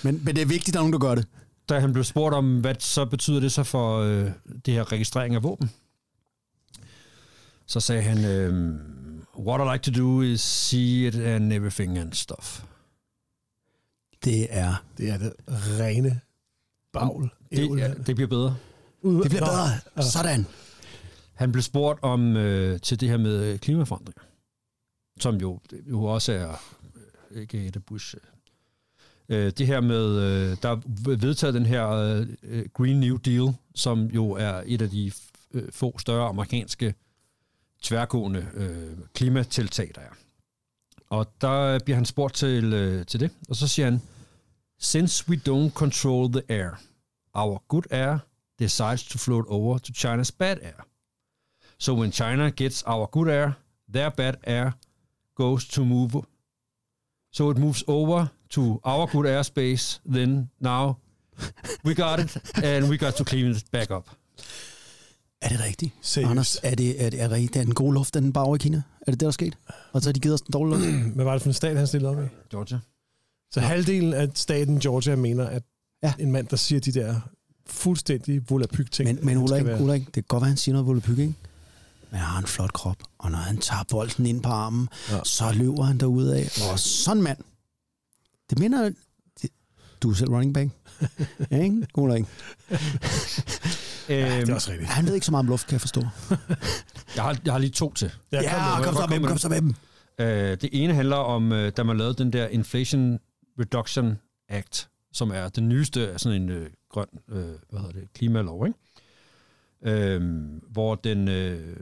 men, 0.04 0.22
men 0.26 0.36
det 0.36 0.42
er 0.42 0.46
vigtigt, 0.46 0.68
at 0.68 0.74
der 0.74 0.80
er 0.80 0.84
nogen, 0.84 0.94
der 0.94 1.00
gør 1.00 1.16
det. 1.16 1.28
da 1.70 1.80
han 1.80 1.94
blev 1.94 2.04
spurgt 2.04 2.36
om, 2.36 2.60
hvad 2.60 2.76
så 2.80 3.06
betyder 3.06 3.40
det 3.40 3.52
så 3.52 3.64
for 3.64 4.00
øh, 4.00 4.32
det 4.66 4.74
her 4.74 4.92
registrering 4.92 5.36
af 5.36 5.44
våben, 5.44 5.72
så 7.68 7.80
sagde 7.80 8.02
han, 8.02 8.26
øh, 8.26 8.80
what 9.40 9.62
I 9.62 9.74
like 9.74 9.92
to 9.92 10.02
do 10.02 10.22
is 10.22 10.42
see 10.42 11.08
it 11.08 11.16
and 11.16 11.54
everything 11.54 11.98
and 11.98 12.14
stuff. 12.14 12.64
Det 14.24 14.48
er... 14.50 14.84
Det 14.98 15.10
er 15.10 15.18
det 15.18 15.34
rene 15.48 16.20
bagl. 16.94 17.30
Det, 17.52 17.80
ja, 17.80 17.94
det 17.94 18.16
bliver 18.16 18.28
bedre. 18.28 18.56
Det 19.04 19.30
bliver 19.30 19.46
bedre. 19.46 20.04
Sådan. 20.04 20.46
Han 21.34 21.52
blev 21.52 21.62
spurgt 21.62 22.04
om 22.04 22.34
til 22.34 22.80
til 22.80 23.00
det 23.00 23.10
her 23.10 23.18
med 23.18 23.60
klimaforandringer, 23.60 24.22
som 25.20 25.36
jo, 25.36 25.60
jo 25.90 26.04
også 26.04 26.34
er 26.34 26.62
øh, 27.32 27.42
ikke 27.42 27.66
et 27.66 27.86
Bush. 27.86 28.16
Øh, 29.30 29.52
det 29.58 29.68
her 29.68 29.82
med, 29.82 30.20
øh, 30.20 30.58
der 30.62 30.70
er 30.70 30.82
vedtaget 31.16 31.54
den 31.54 31.66
her 31.66 31.90
øh, 32.44 32.66
Green 32.74 33.00
New 33.00 33.18
Deal, 33.18 33.54
som 33.76 34.06
jo 34.06 34.32
er 34.32 34.64
et 34.66 34.82
af 34.82 34.90
de 34.90 35.12
øh, 35.54 35.72
få 35.72 35.98
større 36.00 36.30
amerikanske 36.30 36.94
tværgående 37.86 38.48
øh, 38.54 38.98
klimatiltag, 39.14 39.92
der 39.96 40.02
er. 40.02 40.14
Og 41.10 41.28
der 41.42 41.80
bliver 41.80 41.96
han 41.96 42.06
spurgt 42.06 42.36
til, 42.36 42.74
øh, 42.74 43.06
til 43.06 43.20
det, 43.20 43.32
og 43.50 43.56
så 43.56 43.68
siger 43.68 43.86
han, 43.86 44.02
Since 44.80 45.30
we 45.30 45.36
don't 45.50 45.74
control 45.74 46.32
the 46.32 46.42
air, 46.50 46.82
our 47.34 47.64
good 47.68 47.84
air 47.92 48.18
decides 48.60 49.04
to 49.04 49.18
float 49.18 49.46
over 49.48 49.78
to 49.78 49.94
China's 49.94 50.32
bad 50.38 50.58
air. 50.62 50.86
So 51.78 51.94
when 51.94 52.12
China 52.12 52.50
gets 52.50 52.84
our 52.88 53.06
good 53.06 53.28
air, 53.28 53.52
their 53.94 54.10
bad 54.10 54.34
air 54.44 54.72
goes 55.36 55.68
to 55.68 55.86
move. 55.86 56.12
So 57.32 57.50
it 57.52 57.58
moves 57.58 57.84
over 57.88 58.28
to 58.50 58.80
our 58.84 59.08
good 59.08 59.26
airspace. 59.26 60.00
Then 60.14 60.50
now 60.60 60.98
we 61.84 61.94
got 61.94 62.20
it, 62.20 62.38
and 62.64 62.90
we 62.90 62.98
got 62.98 63.16
to 63.16 63.24
clean 63.24 63.52
it 63.52 63.72
back 63.72 63.92
up. 63.92 64.10
Er 65.46 65.50
det 65.50 65.60
rigtigt? 65.60 65.94
Seriøst? 66.02 66.30
Anders, 66.32 66.58
er 66.64 66.76
det, 66.76 67.04
er 67.06 67.10
det, 67.10 67.22
er 67.22 67.28
det, 67.28 67.56
er 67.56 67.64
den 67.64 67.74
gode 67.74 67.94
luft, 67.94 68.14
den 68.14 68.34
bare 68.34 68.56
i 68.56 68.58
Kina? 68.58 68.78
Er 68.78 69.06
det 69.06 69.14
det, 69.14 69.20
der 69.20 69.28
er 69.28 69.32
sket? 69.32 69.58
Og 69.94 70.02
så 70.02 70.10
har 70.10 70.14
de 70.14 70.20
givet 70.20 70.34
os 70.34 70.42
den 70.42 70.52
dårlige 70.54 70.78
luft? 70.80 71.06
Hvad 71.16 71.26
var 71.26 71.32
det 71.34 71.42
for 71.42 71.50
en 71.50 71.54
stat, 71.54 71.78
han 71.78 71.88
stillede 71.88 72.12
op 72.12 72.24
i? 72.24 72.28
Georgia. 72.52 72.80
Så 73.52 73.60
halvdelen 73.60 74.14
af 74.14 74.30
staten 74.34 74.80
Georgia 74.80 75.16
mener, 75.16 75.46
at 75.46 75.64
Ja. 76.04 76.14
ja. 76.18 76.24
en 76.24 76.32
mand, 76.32 76.48
der 76.48 76.56
siger 76.58 76.80
de 76.80 76.92
der 76.92 77.16
fuldstændig 77.66 78.50
volapyk 78.50 78.92
ting. 78.92 79.08
Men, 79.16 79.26
men 79.26 79.38
Ulrik, 79.38 79.66
være- 79.66 79.82
Ulrik, 79.82 80.06
det 80.06 80.14
kan 80.14 80.24
godt 80.28 80.42
være, 80.42 80.48
han 80.48 80.58
siger 80.58 80.74
noget 80.74 80.88
volapyk, 80.88 81.18
ikke? 81.20 81.34
Men 82.12 82.20
han 82.20 82.30
har 82.30 82.40
en 82.40 82.46
flot 82.48 82.74
krop, 82.74 82.98
og 83.18 83.32
når 83.32 83.38
han 83.38 83.58
tager 83.58 83.84
bolden 83.90 84.26
ind 84.26 84.42
på 84.44 84.50
armen, 84.50 84.88
ja. 85.10 85.16
Ja. 85.16 85.22
så 85.24 85.52
løber 85.52 85.84
han 85.84 85.98
derudad. 85.98 86.46
Og 86.72 86.80
sådan 86.80 87.24
mand. 87.24 87.38
Det 88.50 88.60
minder... 88.60 88.92
Det, 89.42 89.50
du 90.02 90.10
er 90.10 90.14
selv 90.16 90.30
running 90.30 90.54
back. 90.54 90.70
ja, 91.52 91.58
ikke? 91.64 91.88
Ulrik. 91.96 92.26
Ja, 94.10 94.40
Det 94.42 94.50
er 94.50 94.54
også 94.56 94.72
rigtigt. 94.72 94.90
Han 94.90 95.06
ved 95.06 95.14
ikke 95.14 95.26
så 95.26 95.32
meget 95.32 95.44
om 95.44 95.48
luft, 95.48 95.68
kan 95.68 95.74
jeg 95.74 95.82
forstå. 95.82 96.02
jeg, 97.16 97.24
har, 97.24 97.38
jeg 97.46 97.54
har 97.54 97.60
lige 97.60 97.72
to 97.72 97.94
til. 97.94 98.12
Ja, 98.32 98.42
Ja, 98.42 98.84
kom 98.84 98.94
så 98.96 99.06
med 99.10 99.20
dem, 99.20 99.28
kom 99.28 99.38
så 99.38 99.50
med 99.50 99.62
dem. 99.62 99.76
Øh, 100.20 100.58
det 100.62 100.70
ene 100.74 100.94
handler 100.94 101.16
om, 101.16 101.52
øh, 101.52 101.72
da 101.78 101.84
man 101.84 101.98
lavede 101.98 102.14
den 102.14 102.34
der 102.34 102.48
Inflation 102.48 103.20
Reduction 103.60 104.18
Act, 104.50 104.90
som 105.14 105.32
er 105.32 105.50
den 105.50 105.70
nyeste 105.70 106.12
af 106.12 106.20
sådan 106.20 106.42
en 106.42 106.50
øh, 106.50 106.70
grøn 106.90 107.08
øh, 107.30 107.38
hvad 107.70 107.80
hedder 107.80 107.92
det, 107.92 108.14
klimalov, 108.14 108.68
ikke? 108.68 108.80
Øh, 110.04 110.22
hvor 110.72 110.96
den 110.96 111.28
øh, 111.28 111.78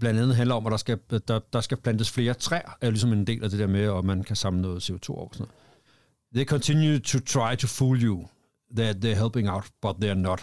blandt 0.00 0.20
andet 0.20 0.36
handler 0.36 0.54
om, 0.54 0.66
at 0.66 0.70
der 0.70 0.76
skal, 0.76 0.98
der, 1.28 1.38
der 1.52 1.60
skal 1.60 1.76
plantes 1.76 2.10
flere 2.10 2.34
træer, 2.34 2.76
er 2.80 2.90
ligesom 2.90 3.12
en 3.12 3.26
del 3.26 3.44
af 3.44 3.50
det 3.50 3.58
der 3.58 3.66
med, 3.66 3.98
at 3.98 4.04
man 4.04 4.22
kan 4.22 4.36
samle 4.36 4.62
noget 4.62 4.90
CO2 4.90 5.10
op 5.10 5.28
og 5.28 5.34
sådan 5.34 5.46
noget. 5.46 5.54
They 6.34 6.44
continue 6.44 6.98
to 6.98 7.18
try 7.18 7.56
to 7.56 7.66
fool 7.66 8.02
you 8.02 8.26
that 8.76 9.00
they're 9.00 9.16
helping 9.16 9.48
out, 9.48 9.70
but 9.80 10.00
they're 10.00 10.14
not. 10.14 10.42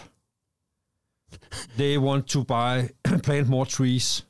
They 1.76 1.98
want 1.98 2.26
to 2.28 2.44
buy, 2.44 2.90
plant 3.22 3.48
more 3.48 3.66
trees, 3.66 4.24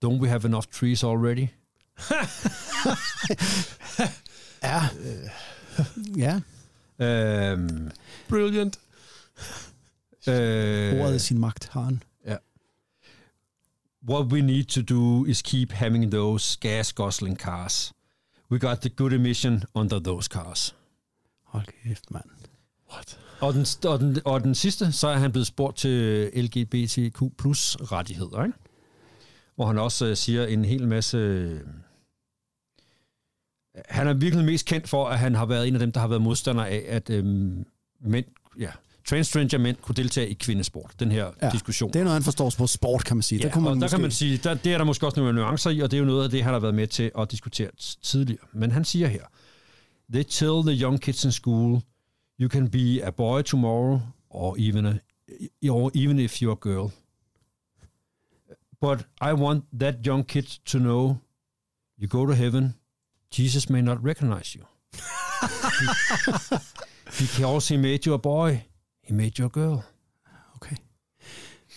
Don't 0.00 0.20
we 0.20 0.28
have 0.28 0.44
enough 0.44 0.70
trees 0.70 1.02
already? 1.04 1.50
yeah. 4.62 4.88
yeah. 6.16 6.40
Øhm, 6.98 7.90
Brilliant. 8.28 8.78
Uh, 10.26 10.34
øh, 10.34 11.00
Ordet 11.00 11.10
er 11.10 11.14
i 11.14 11.18
sin 11.18 11.38
magt 11.38 11.68
har 11.68 11.82
han. 11.82 12.02
what 14.08 14.32
we 14.32 14.40
need 14.40 14.64
to 14.64 14.82
do 14.82 15.24
is 15.24 15.42
keep 15.42 15.72
having 15.72 16.10
those 16.10 16.56
gas 16.56 16.92
guzzling 16.92 17.36
cars. 17.36 17.92
We 18.50 18.58
got 18.58 18.80
the 18.80 18.88
good 18.88 19.12
emission 19.12 19.64
under 19.74 19.98
those 19.98 20.28
cars. 20.28 20.74
Hold 21.44 21.64
kæft, 21.84 22.10
mand. 22.10 22.37
What? 22.92 23.18
Og 23.40 23.54
den, 23.54 23.66
og, 23.84 24.00
den, 24.00 24.18
og 24.24 24.44
den 24.44 24.54
sidste, 24.54 24.92
så 24.92 25.08
er 25.08 25.16
han 25.16 25.32
blevet 25.32 25.46
spurgt 25.46 25.76
til 25.76 26.30
LGBTQ 26.36 27.22
plus 27.38 27.76
rettigheder, 27.76 28.44
ikke? 28.44 28.58
hvor 29.56 29.66
han 29.66 29.78
også 29.78 30.06
øh, 30.06 30.16
siger 30.16 30.46
en 30.46 30.64
hel 30.64 30.88
masse... 30.88 31.16
øh, 31.16 31.60
Han 33.88 34.06
er 34.08 34.12
virkelig 34.14 34.44
mest 34.44 34.66
kendt 34.66 34.88
for, 34.88 35.06
at 35.08 35.18
han 35.18 35.34
har 35.34 35.46
været 35.46 35.68
en 35.68 35.74
af 35.74 35.80
dem, 35.80 35.92
der 35.92 36.00
har 36.00 36.08
været 36.08 36.22
modstander 36.22 36.64
af, 36.64 36.84
at 36.88 37.10
øhm, 37.10 37.64
mænd, 38.00 38.24
ja, 38.58 38.70
transgender 39.08 39.58
mænd 39.58 39.76
kunne 39.76 39.94
deltage 39.94 40.28
i 40.28 40.34
kvindesport. 40.34 40.92
Den 41.00 41.12
her 41.12 41.30
ja, 41.42 41.50
diskussion. 41.50 41.92
Det 41.92 41.98
er 41.98 42.04
noget, 42.04 42.14
han 42.14 42.22
forstår 42.22 42.52
på 42.58 42.66
sport, 42.66 43.04
kan 43.04 43.16
man 43.16 43.22
sige. 43.22 43.38
Ja, 43.38 43.46
der 43.46 43.52
kunne 43.52 43.64
man 43.64 43.70
og 43.70 43.76
der 43.76 43.80
måske... 43.80 43.94
kan 43.94 44.00
man 44.00 44.10
sige, 44.10 44.36
der, 44.36 44.54
det 44.54 44.72
er 44.72 44.78
der 44.78 44.84
måske 44.84 45.06
også 45.06 45.20
nogle 45.20 45.34
nuancer 45.40 45.70
i, 45.70 45.80
og 45.80 45.90
det 45.90 45.96
er 45.96 46.00
jo 46.00 46.06
noget 46.06 46.24
af 46.24 46.30
det, 46.30 46.42
han 46.42 46.52
har 46.52 46.60
været 46.60 46.74
med 46.74 46.86
til 46.86 47.10
at 47.18 47.30
diskutere 47.30 47.70
tidligere. 48.02 48.46
Men 48.52 48.70
han 48.70 48.84
siger 48.84 49.08
her, 49.08 49.22
They 50.12 50.22
tell 50.22 50.62
the 50.62 50.82
young 50.82 51.00
kids 51.00 51.24
in 51.24 51.32
school, 51.32 51.80
you 52.38 52.48
can 52.48 52.66
be 52.68 53.02
a 53.02 53.12
boy 53.12 53.42
tomorrow, 53.42 54.00
or 54.30 54.56
even, 54.56 54.86
a, 54.86 55.00
or 55.70 55.90
even 55.94 56.18
if 56.18 56.40
you're 56.40 56.52
a 56.52 56.56
girl. 56.56 56.92
But 58.80 59.04
I 59.20 59.32
want 59.32 59.64
that 59.78 60.06
young 60.06 60.24
kid 60.24 60.46
to 60.66 60.78
know 60.78 61.20
you 61.98 62.06
go 62.06 62.26
to 62.26 62.34
heaven, 62.34 62.74
Jesus 63.30 63.68
may 63.68 63.82
not 63.82 64.02
recognize 64.04 64.54
you. 64.54 64.64
Because 67.18 67.68
he 67.68 67.76
made 67.76 68.06
you 68.06 68.14
a 68.14 68.18
boy, 68.18 68.64
he 69.02 69.14
made 69.14 69.38
you 69.38 69.46
a 69.46 69.48
girl. 69.48 69.82
Okay. 70.56 70.76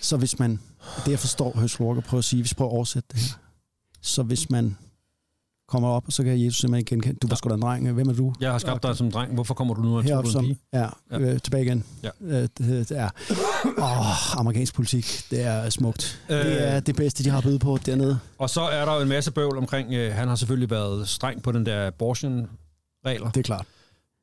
Så 0.02 0.18
hvis 0.18 0.40
man, 0.40 0.60
det 1.06 1.12
jeg 1.12 1.20
forstår, 1.20 1.60
Hørs 1.60 1.80
Walker 1.80 2.02
prøver 2.02 2.20
at 2.20 2.26
sige, 2.26 2.42
hvis 2.42 2.52
vi 2.52 2.56
prøver 2.56 2.72
at 2.72 2.76
oversætte 2.76 3.08
det 3.12 3.20
her. 3.20 3.38
Så 4.02 4.24
hvis 4.24 4.50
man 4.50 4.78
kommer 5.72 5.90
op, 5.90 6.04
og 6.08 6.14
så 6.14 6.24
kan 6.24 6.42
Jesus 6.46 6.60
simpelthen 6.60 6.86
genkende, 6.86 7.18
du 7.22 7.28
var 7.28 7.36
sgu 7.36 7.50
da 7.50 7.56
en 7.56 7.62
dreng, 7.62 7.92
hvem 7.92 8.10
er 8.10 8.14
du? 8.14 8.34
Jeg 8.42 8.52
har 8.52 8.58
skabt 8.58 8.84
dig 8.84 8.96
som 8.98 9.08
en 9.08 9.14
dreng, 9.14 9.34
hvorfor 9.34 9.54
kommer 9.54 9.74
du 9.74 9.82
nu 9.82 9.98
og 9.98 10.08
tror, 10.08 10.24
som, 10.24 10.46
pige? 10.46 10.58
ja, 10.74 10.88
Ja. 11.12 11.20
Øh, 11.20 11.40
tilbage 11.40 11.64
igen. 11.64 11.84
Ja. 12.04 12.10
Øh, 12.22 12.50
det, 12.58 12.90
det 12.90 12.92
er, 12.92 13.10
åh, 13.78 14.40
amerikansk 14.40 14.74
politik, 14.76 15.26
det 15.32 15.44
er 15.44 15.70
smukt. 15.70 16.22
Øh. 16.30 16.38
Det 16.38 16.68
er 16.70 16.80
det 16.80 16.96
bedste, 16.96 17.24
de 17.24 17.30
har 17.30 17.38
at 17.38 17.44
byde 17.44 17.60
på 17.60 17.78
dernede. 17.86 18.20
Og 18.38 18.50
så 18.50 18.62
er 18.62 18.86
der 18.86 19.00
en 19.02 19.08
masse 19.08 19.32
bøvl 19.32 19.58
omkring, 19.58 19.94
øh, 19.94 20.14
han 20.14 20.28
har 20.28 20.36
selvfølgelig 20.36 20.70
været 20.70 21.08
streng 21.10 21.44
på 21.44 21.52
den 21.52 21.66
der 21.66 21.88
abortion-regler. 21.88 23.32
Det 23.32 23.40
er 23.40 23.44
klart. 23.44 23.66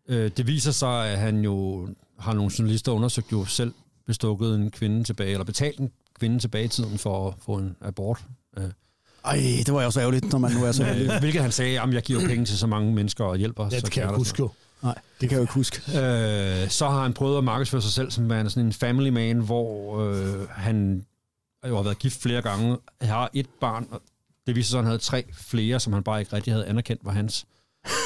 Øh, 0.08 0.30
det 0.36 0.46
viser 0.46 0.72
sig, 0.72 1.06
at 1.08 1.18
han 1.18 1.40
jo 1.40 1.88
har 2.18 2.32
nogle 2.32 2.50
journalister 2.58 2.92
undersøgt 2.92 3.32
jo 3.32 3.44
selv 3.44 3.72
bestukket 4.06 4.54
en 4.54 4.70
kvinde 4.70 5.04
tilbage, 5.04 5.30
eller 5.30 5.44
betalt 5.44 5.78
en 5.80 5.90
kvinde 6.18 6.38
tilbage 6.38 6.64
i 6.64 6.68
tiden 6.68 6.98
for 6.98 7.28
at 7.28 7.34
få 7.38 7.54
en 7.54 7.76
abort. 7.80 8.24
Øh, 8.58 8.64
Ej, 9.28 9.62
det 9.66 9.74
var 9.74 9.82
jo 9.82 9.90
så 9.90 10.00
ærgerligt, 10.00 10.32
når 10.32 10.38
man 10.38 10.52
nu 10.52 10.64
er 10.64 10.72
så 10.72 10.84
heldig. 10.84 11.18
hvilket 11.20 11.42
han 11.42 11.52
sagde, 11.52 11.80
at 11.80 11.94
jeg 11.94 12.02
giver 12.02 12.20
penge 12.20 12.44
til 12.44 12.58
så 12.58 12.66
mange 12.66 12.94
mennesker 12.94 13.24
og 13.24 13.36
hjælper. 13.36 13.64
Ja, 13.64 13.70
så 13.70 13.84
det 13.84 13.92
kan 13.92 14.02
jeg 14.02 14.12
er 14.12 14.16
huske 14.16 14.36
jo. 14.38 14.50
Nej, 14.82 14.94
det 15.20 15.28
kan 15.28 15.30
jeg 15.30 15.36
jo 15.36 15.42
ikke 15.42 15.54
huske. 15.54 15.76
Øh, 15.88 16.68
så 16.68 16.88
har 16.88 17.02
han 17.02 17.12
prøvet 17.12 17.38
at 17.38 17.44
markedsføre 17.44 17.82
sig 17.82 17.92
selv 17.92 18.10
som 18.10 18.30
sådan 18.30 18.66
en 18.66 18.72
family 18.72 19.08
man, 19.08 19.38
hvor 19.38 20.00
øh, 20.00 20.48
han 20.48 21.06
jo 21.68 21.76
har 21.76 21.82
været 21.82 21.98
gift 21.98 22.22
flere 22.22 22.42
gange, 22.42 22.76
har 23.00 23.30
et 23.34 23.46
barn, 23.60 23.86
og 23.90 24.02
det 24.46 24.56
viser 24.56 24.70
sig, 24.70 24.78
at 24.78 24.84
han 24.84 24.90
havde 24.90 25.02
tre 25.02 25.24
flere, 25.32 25.80
som 25.80 25.92
han 25.92 26.02
bare 26.02 26.20
ikke 26.20 26.32
rigtig 26.32 26.52
havde 26.52 26.66
anerkendt 26.66 27.04
var 27.04 27.12
hans. 27.12 27.46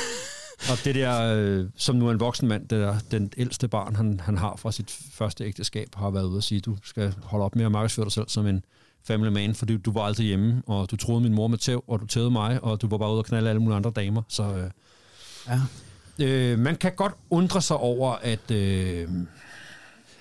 og 0.70 0.84
det 0.84 0.94
der, 0.94 1.34
øh, 1.36 1.66
som 1.76 1.96
nu 1.96 2.08
er 2.08 2.12
en 2.12 2.20
voksen 2.20 2.48
mand, 2.48 2.68
det 2.68 2.80
der, 2.80 2.98
den 3.10 3.32
ældste 3.36 3.68
barn, 3.68 3.96
han, 3.96 4.20
han 4.20 4.38
har 4.38 4.56
fra 4.56 4.72
sit 4.72 4.98
første 5.12 5.44
ægteskab, 5.44 5.88
har 5.94 6.10
været 6.10 6.24
ude 6.24 6.36
og 6.36 6.42
sige, 6.42 6.60
du 6.60 6.76
skal 6.84 7.14
holde 7.22 7.44
op 7.44 7.56
med 7.56 7.64
at 7.64 7.72
markedsføre 7.72 8.04
dig 8.04 8.12
selv 8.12 8.28
som 8.28 8.46
en 8.46 8.64
family 9.04 9.28
man, 9.30 9.54
fordi 9.54 9.76
du 9.76 9.92
var 9.92 10.00
altid 10.02 10.24
hjemme, 10.24 10.62
og 10.66 10.90
du 10.90 10.96
troede 10.96 11.20
min 11.20 11.34
mor 11.34 11.46
med 11.46 11.58
tæv, 11.58 11.84
og 11.88 12.00
du 12.00 12.06
tævede 12.06 12.30
mig, 12.30 12.64
og 12.64 12.82
du 12.82 12.88
var 12.88 12.98
bare 12.98 13.10
ude 13.10 13.18
og 13.18 13.24
knalde 13.24 13.48
alle 13.48 13.62
mulige 13.62 13.76
andre 13.76 13.92
damer. 13.96 14.22
Så 14.28 14.42
øh, 14.42 14.70
Ja. 15.48 15.60
Øh, 16.24 16.58
man 16.58 16.76
kan 16.76 16.92
godt 16.96 17.12
undre 17.30 17.62
sig 17.62 17.76
over, 17.76 18.12
at 18.12 18.50
øh, 18.50 19.08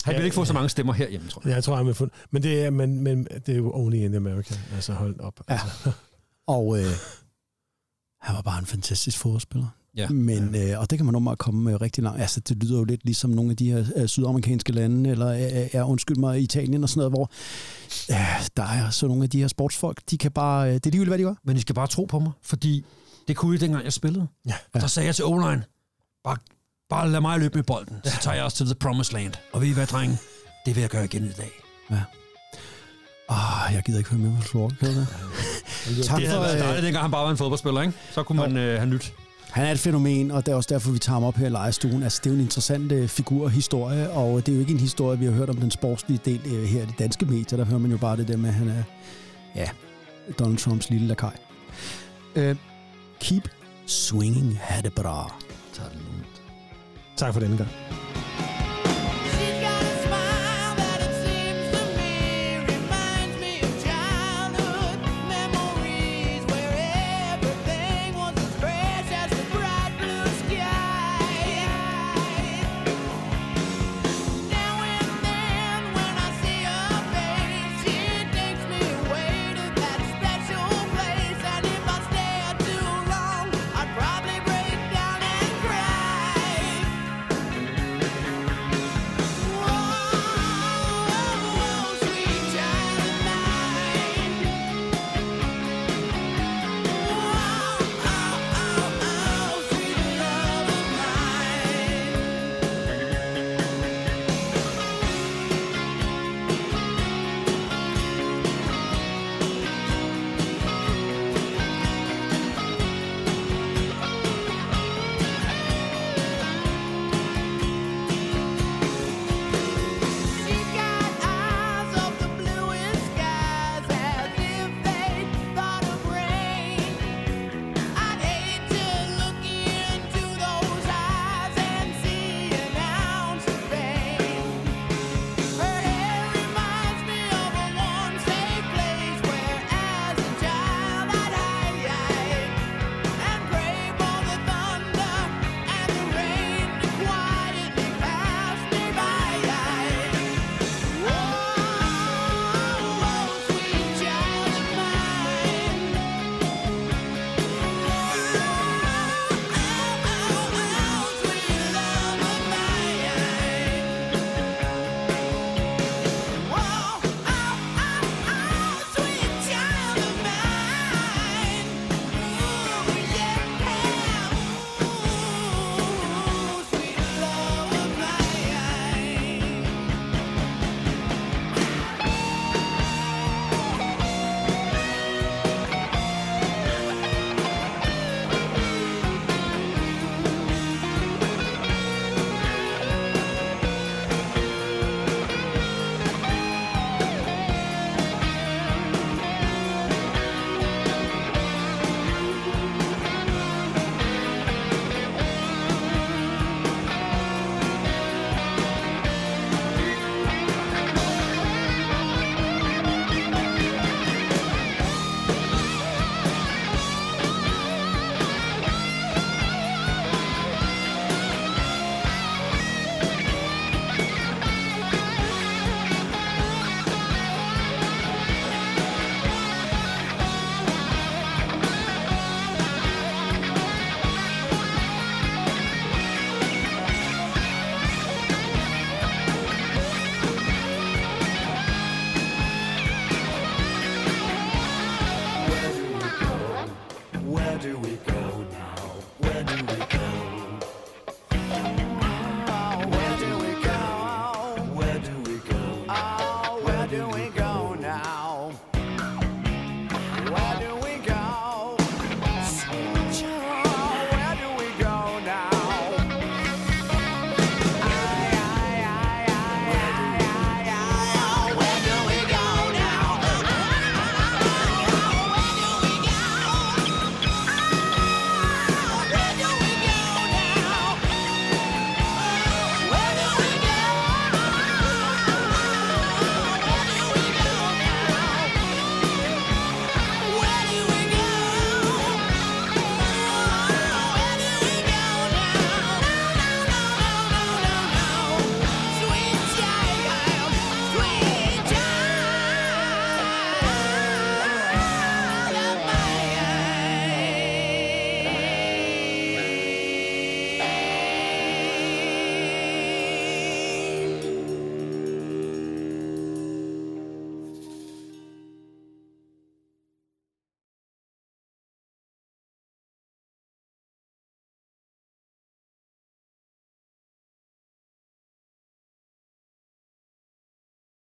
han 0.03 0.15
vil 0.15 0.23
ikke 0.23 0.35
få 0.35 0.45
så 0.45 0.53
mange 0.53 0.69
stemmer 0.69 0.93
herhjemme, 0.93 1.27
tror 1.27 1.41
jeg. 1.45 1.55
Jeg 1.55 1.63
tror, 1.63 1.75
han 1.75 1.85
vil 1.85 1.93
få 1.93 2.07
Men 2.31 2.43
det 2.43 2.65
er, 2.65 2.69
men, 2.69 3.00
men 3.03 3.27
det 3.45 3.50
er 3.50 3.57
jo 3.57 3.71
only 3.73 3.95
in 3.95 4.15
America. 4.15 4.55
Altså, 4.75 4.93
hold 4.93 5.19
op. 5.19 5.39
Ja. 5.50 5.53
Altså. 5.53 5.91
Og 6.47 6.79
øh, 6.79 6.85
han 8.21 8.35
var 8.35 8.41
bare 8.41 8.59
en 8.59 8.65
fantastisk 8.65 9.17
fodboldspiller. 9.17 9.67
Ja. 9.98 10.10
Men, 10.10 10.55
øh, 10.55 10.79
og 10.79 10.89
det 10.89 11.00
kan 11.00 11.05
man 11.05 11.13
normalt 11.13 11.39
komme 11.39 11.71
øh, 11.71 11.81
rigtig 11.81 12.03
langt. 12.03 12.21
Altså, 12.21 12.39
det 12.39 12.63
lyder 12.63 12.77
jo 12.77 12.83
lidt 12.83 13.05
ligesom 13.05 13.29
nogle 13.29 13.51
af 13.51 13.57
de 13.57 13.71
her 13.71 13.86
øh, 13.95 14.07
sydamerikanske 14.07 14.71
lande, 14.71 15.10
eller 15.10 15.27
øh, 15.27 15.69
ja, 15.74 15.88
undskyld 15.88 16.17
mig, 16.17 16.41
Italien 16.41 16.83
og 16.83 16.89
sådan 16.89 17.00
noget, 17.00 17.12
hvor 17.12 17.31
øh, 18.12 18.48
der 18.57 18.63
er 18.63 18.89
så 18.89 19.07
nogle 19.07 19.24
af 19.24 19.29
de 19.29 19.39
her 19.39 19.48
sportsfolk, 19.48 20.01
de 20.12 20.17
kan 20.17 20.31
bare, 20.31 20.67
øh, 20.67 20.74
det 20.74 20.86
er 20.86 20.89
ligegyldigt, 20.89 21.10
hvad 21.10 21.17
de 21.17 21.24
gør. 21.24 21.36
Men 21.43 21.57
I 21.57 21.60
skal 21.60 21.75
bare 21.75 21.88
tro 21.88 22.05
på 22.05 22.19
mig, 22.19 22.31
fordi 22.43 22.86
det 23.27 23.36
kunne 23.36 23.55
I 23.55 23.57
dengang, 23.57 23.83
jeg 23.83 23.93
spillede. 23.93 24.27
Ja. 24.48 24.55
Og 24.74 24.81
der 24.81 24.88
sagde 24.88 25.07
jeg 25.07 25.15
til 25.15 25.25
O-line, 25.25 25.63
bare, 26.24 26.38
bare 26.89 27.12
lad 27.12 27.21
mig 27.21 27.39
løbe 27.39 27.55
med 27.55 27.63
bolden, 27.63 27.95
så 28.03 28.17
tager 28.21 28.36
jeg 28.36 28.45
os 28.45 28.53
til 28.53 28.65
The 28.65 28.75
Promised 28.75 29.13
Land. 29.13 29.33
Og 29.53 29.62
ved 29.62 29.67
I 29.67 29.74
hvad, 29.74 29.88
drenge? 29.88 30.17
Det 30.65 30.75
vil 30.75 30.81
jeg 30.81 30.89
gøre 30.89 31.05
igen 31.05 31.25
i 31.25 31.31
dag. 31.38 31.51
Ah, 33.29 33.74
jeg 33.74 33.83
gider 33.83 33.98
ikke 33.98 34.10
høre 34.10 34.19
mere 34.19 34.36
på 34.36 34.41
Florida, 34.41 34.88
det? 34.88 35.07
tak 36.05 36.19
Det 36.19 36.27
havde 36.27 36.39
for, 36.39 36.43
været 36.43 36.55
øh, 36.55 36.62
dejligt, 36.62 36.83
dengang 36.83 37.03
han 37.03 37.12
bare 37.12 37.24
var 37.24 37.31
en 37.31 37.38
fodboldspiller, 37.38 37.81
ikke? 37.81 37.93
Så 38.12 38.24
kunne 38.24 38.38
man 38.38 38.57
øh, 38.57 38.77
have 38.77 38.89
nyt. 38.89 39.13
Han 39.51 39.65
er 39.65 39.72
et 39.72 39.79
fænomen, 39.79 40.31
og 40.31 40.46
det 40.46 40.51
er 40.51 40.55
også 40.55 40.70
derfor, 40.74 40.91
vi 40.91 41.00
tager 41.00 41.13
ham 41.13 41.24
op 41.24 41.36
her 41.36 41.48
i 41.48 41.50
lejestuen. 41.50 42.03
Altså, 42.03 42.22
det 42.24 42.29
er 42.29 42.34
jo 42.34 42.36
en 42.36 42.41
interessant 42.41 42.91
øh, 42.91 43.08
figur 43.08 43.43
og 43.43 43.51
historie, 43.51 44.11
og 44.11 44.46
det 44.46 44.51
er 44.51 44.55
jo 44.55 44.59
ikke 44.59 44.74
en 44.74 44.79
historie, 44.79 45.20
vi 45.20 45.25
har 45.25 45.31
hørt 45.31 45.50
om 45.50 45.57
den 45.57 45.72
sportslige 45.72 46.20
del 46.25 46.42
øh, 46.46 46.64
her 46.64 46.83
i 46.83 46.85
de 46.85 46.94
danske 47.00 47.25
medier. 47.25 47.57
Der 47.57 47.66
hører 47.66 47.79
man 47.79 47.92
jo 47.92 47.98
bare 47.98 48.18
det 48.18 48.27
der 48.27 48.37
med, 48.37 48.50
at 48.50 48.55
han 48.55 48.68
er 48.68 48.83
ja, 49.55 49.70
Donald 50.40 50.57
Trumps 50.57 50.90
lille 50.90 51.07
lakaj. 51.07 51.37
Øh, 52.35 52.55
keep 53.20 53.50
swinging, 53.85 54.57
ha' 54.61 54.81
det 54.81 54.94
bra. 54.94 55.42
Tak 57.18 57.33
for 57.33 57.40
denne 57.40 57.57
gang. 57.57 57.70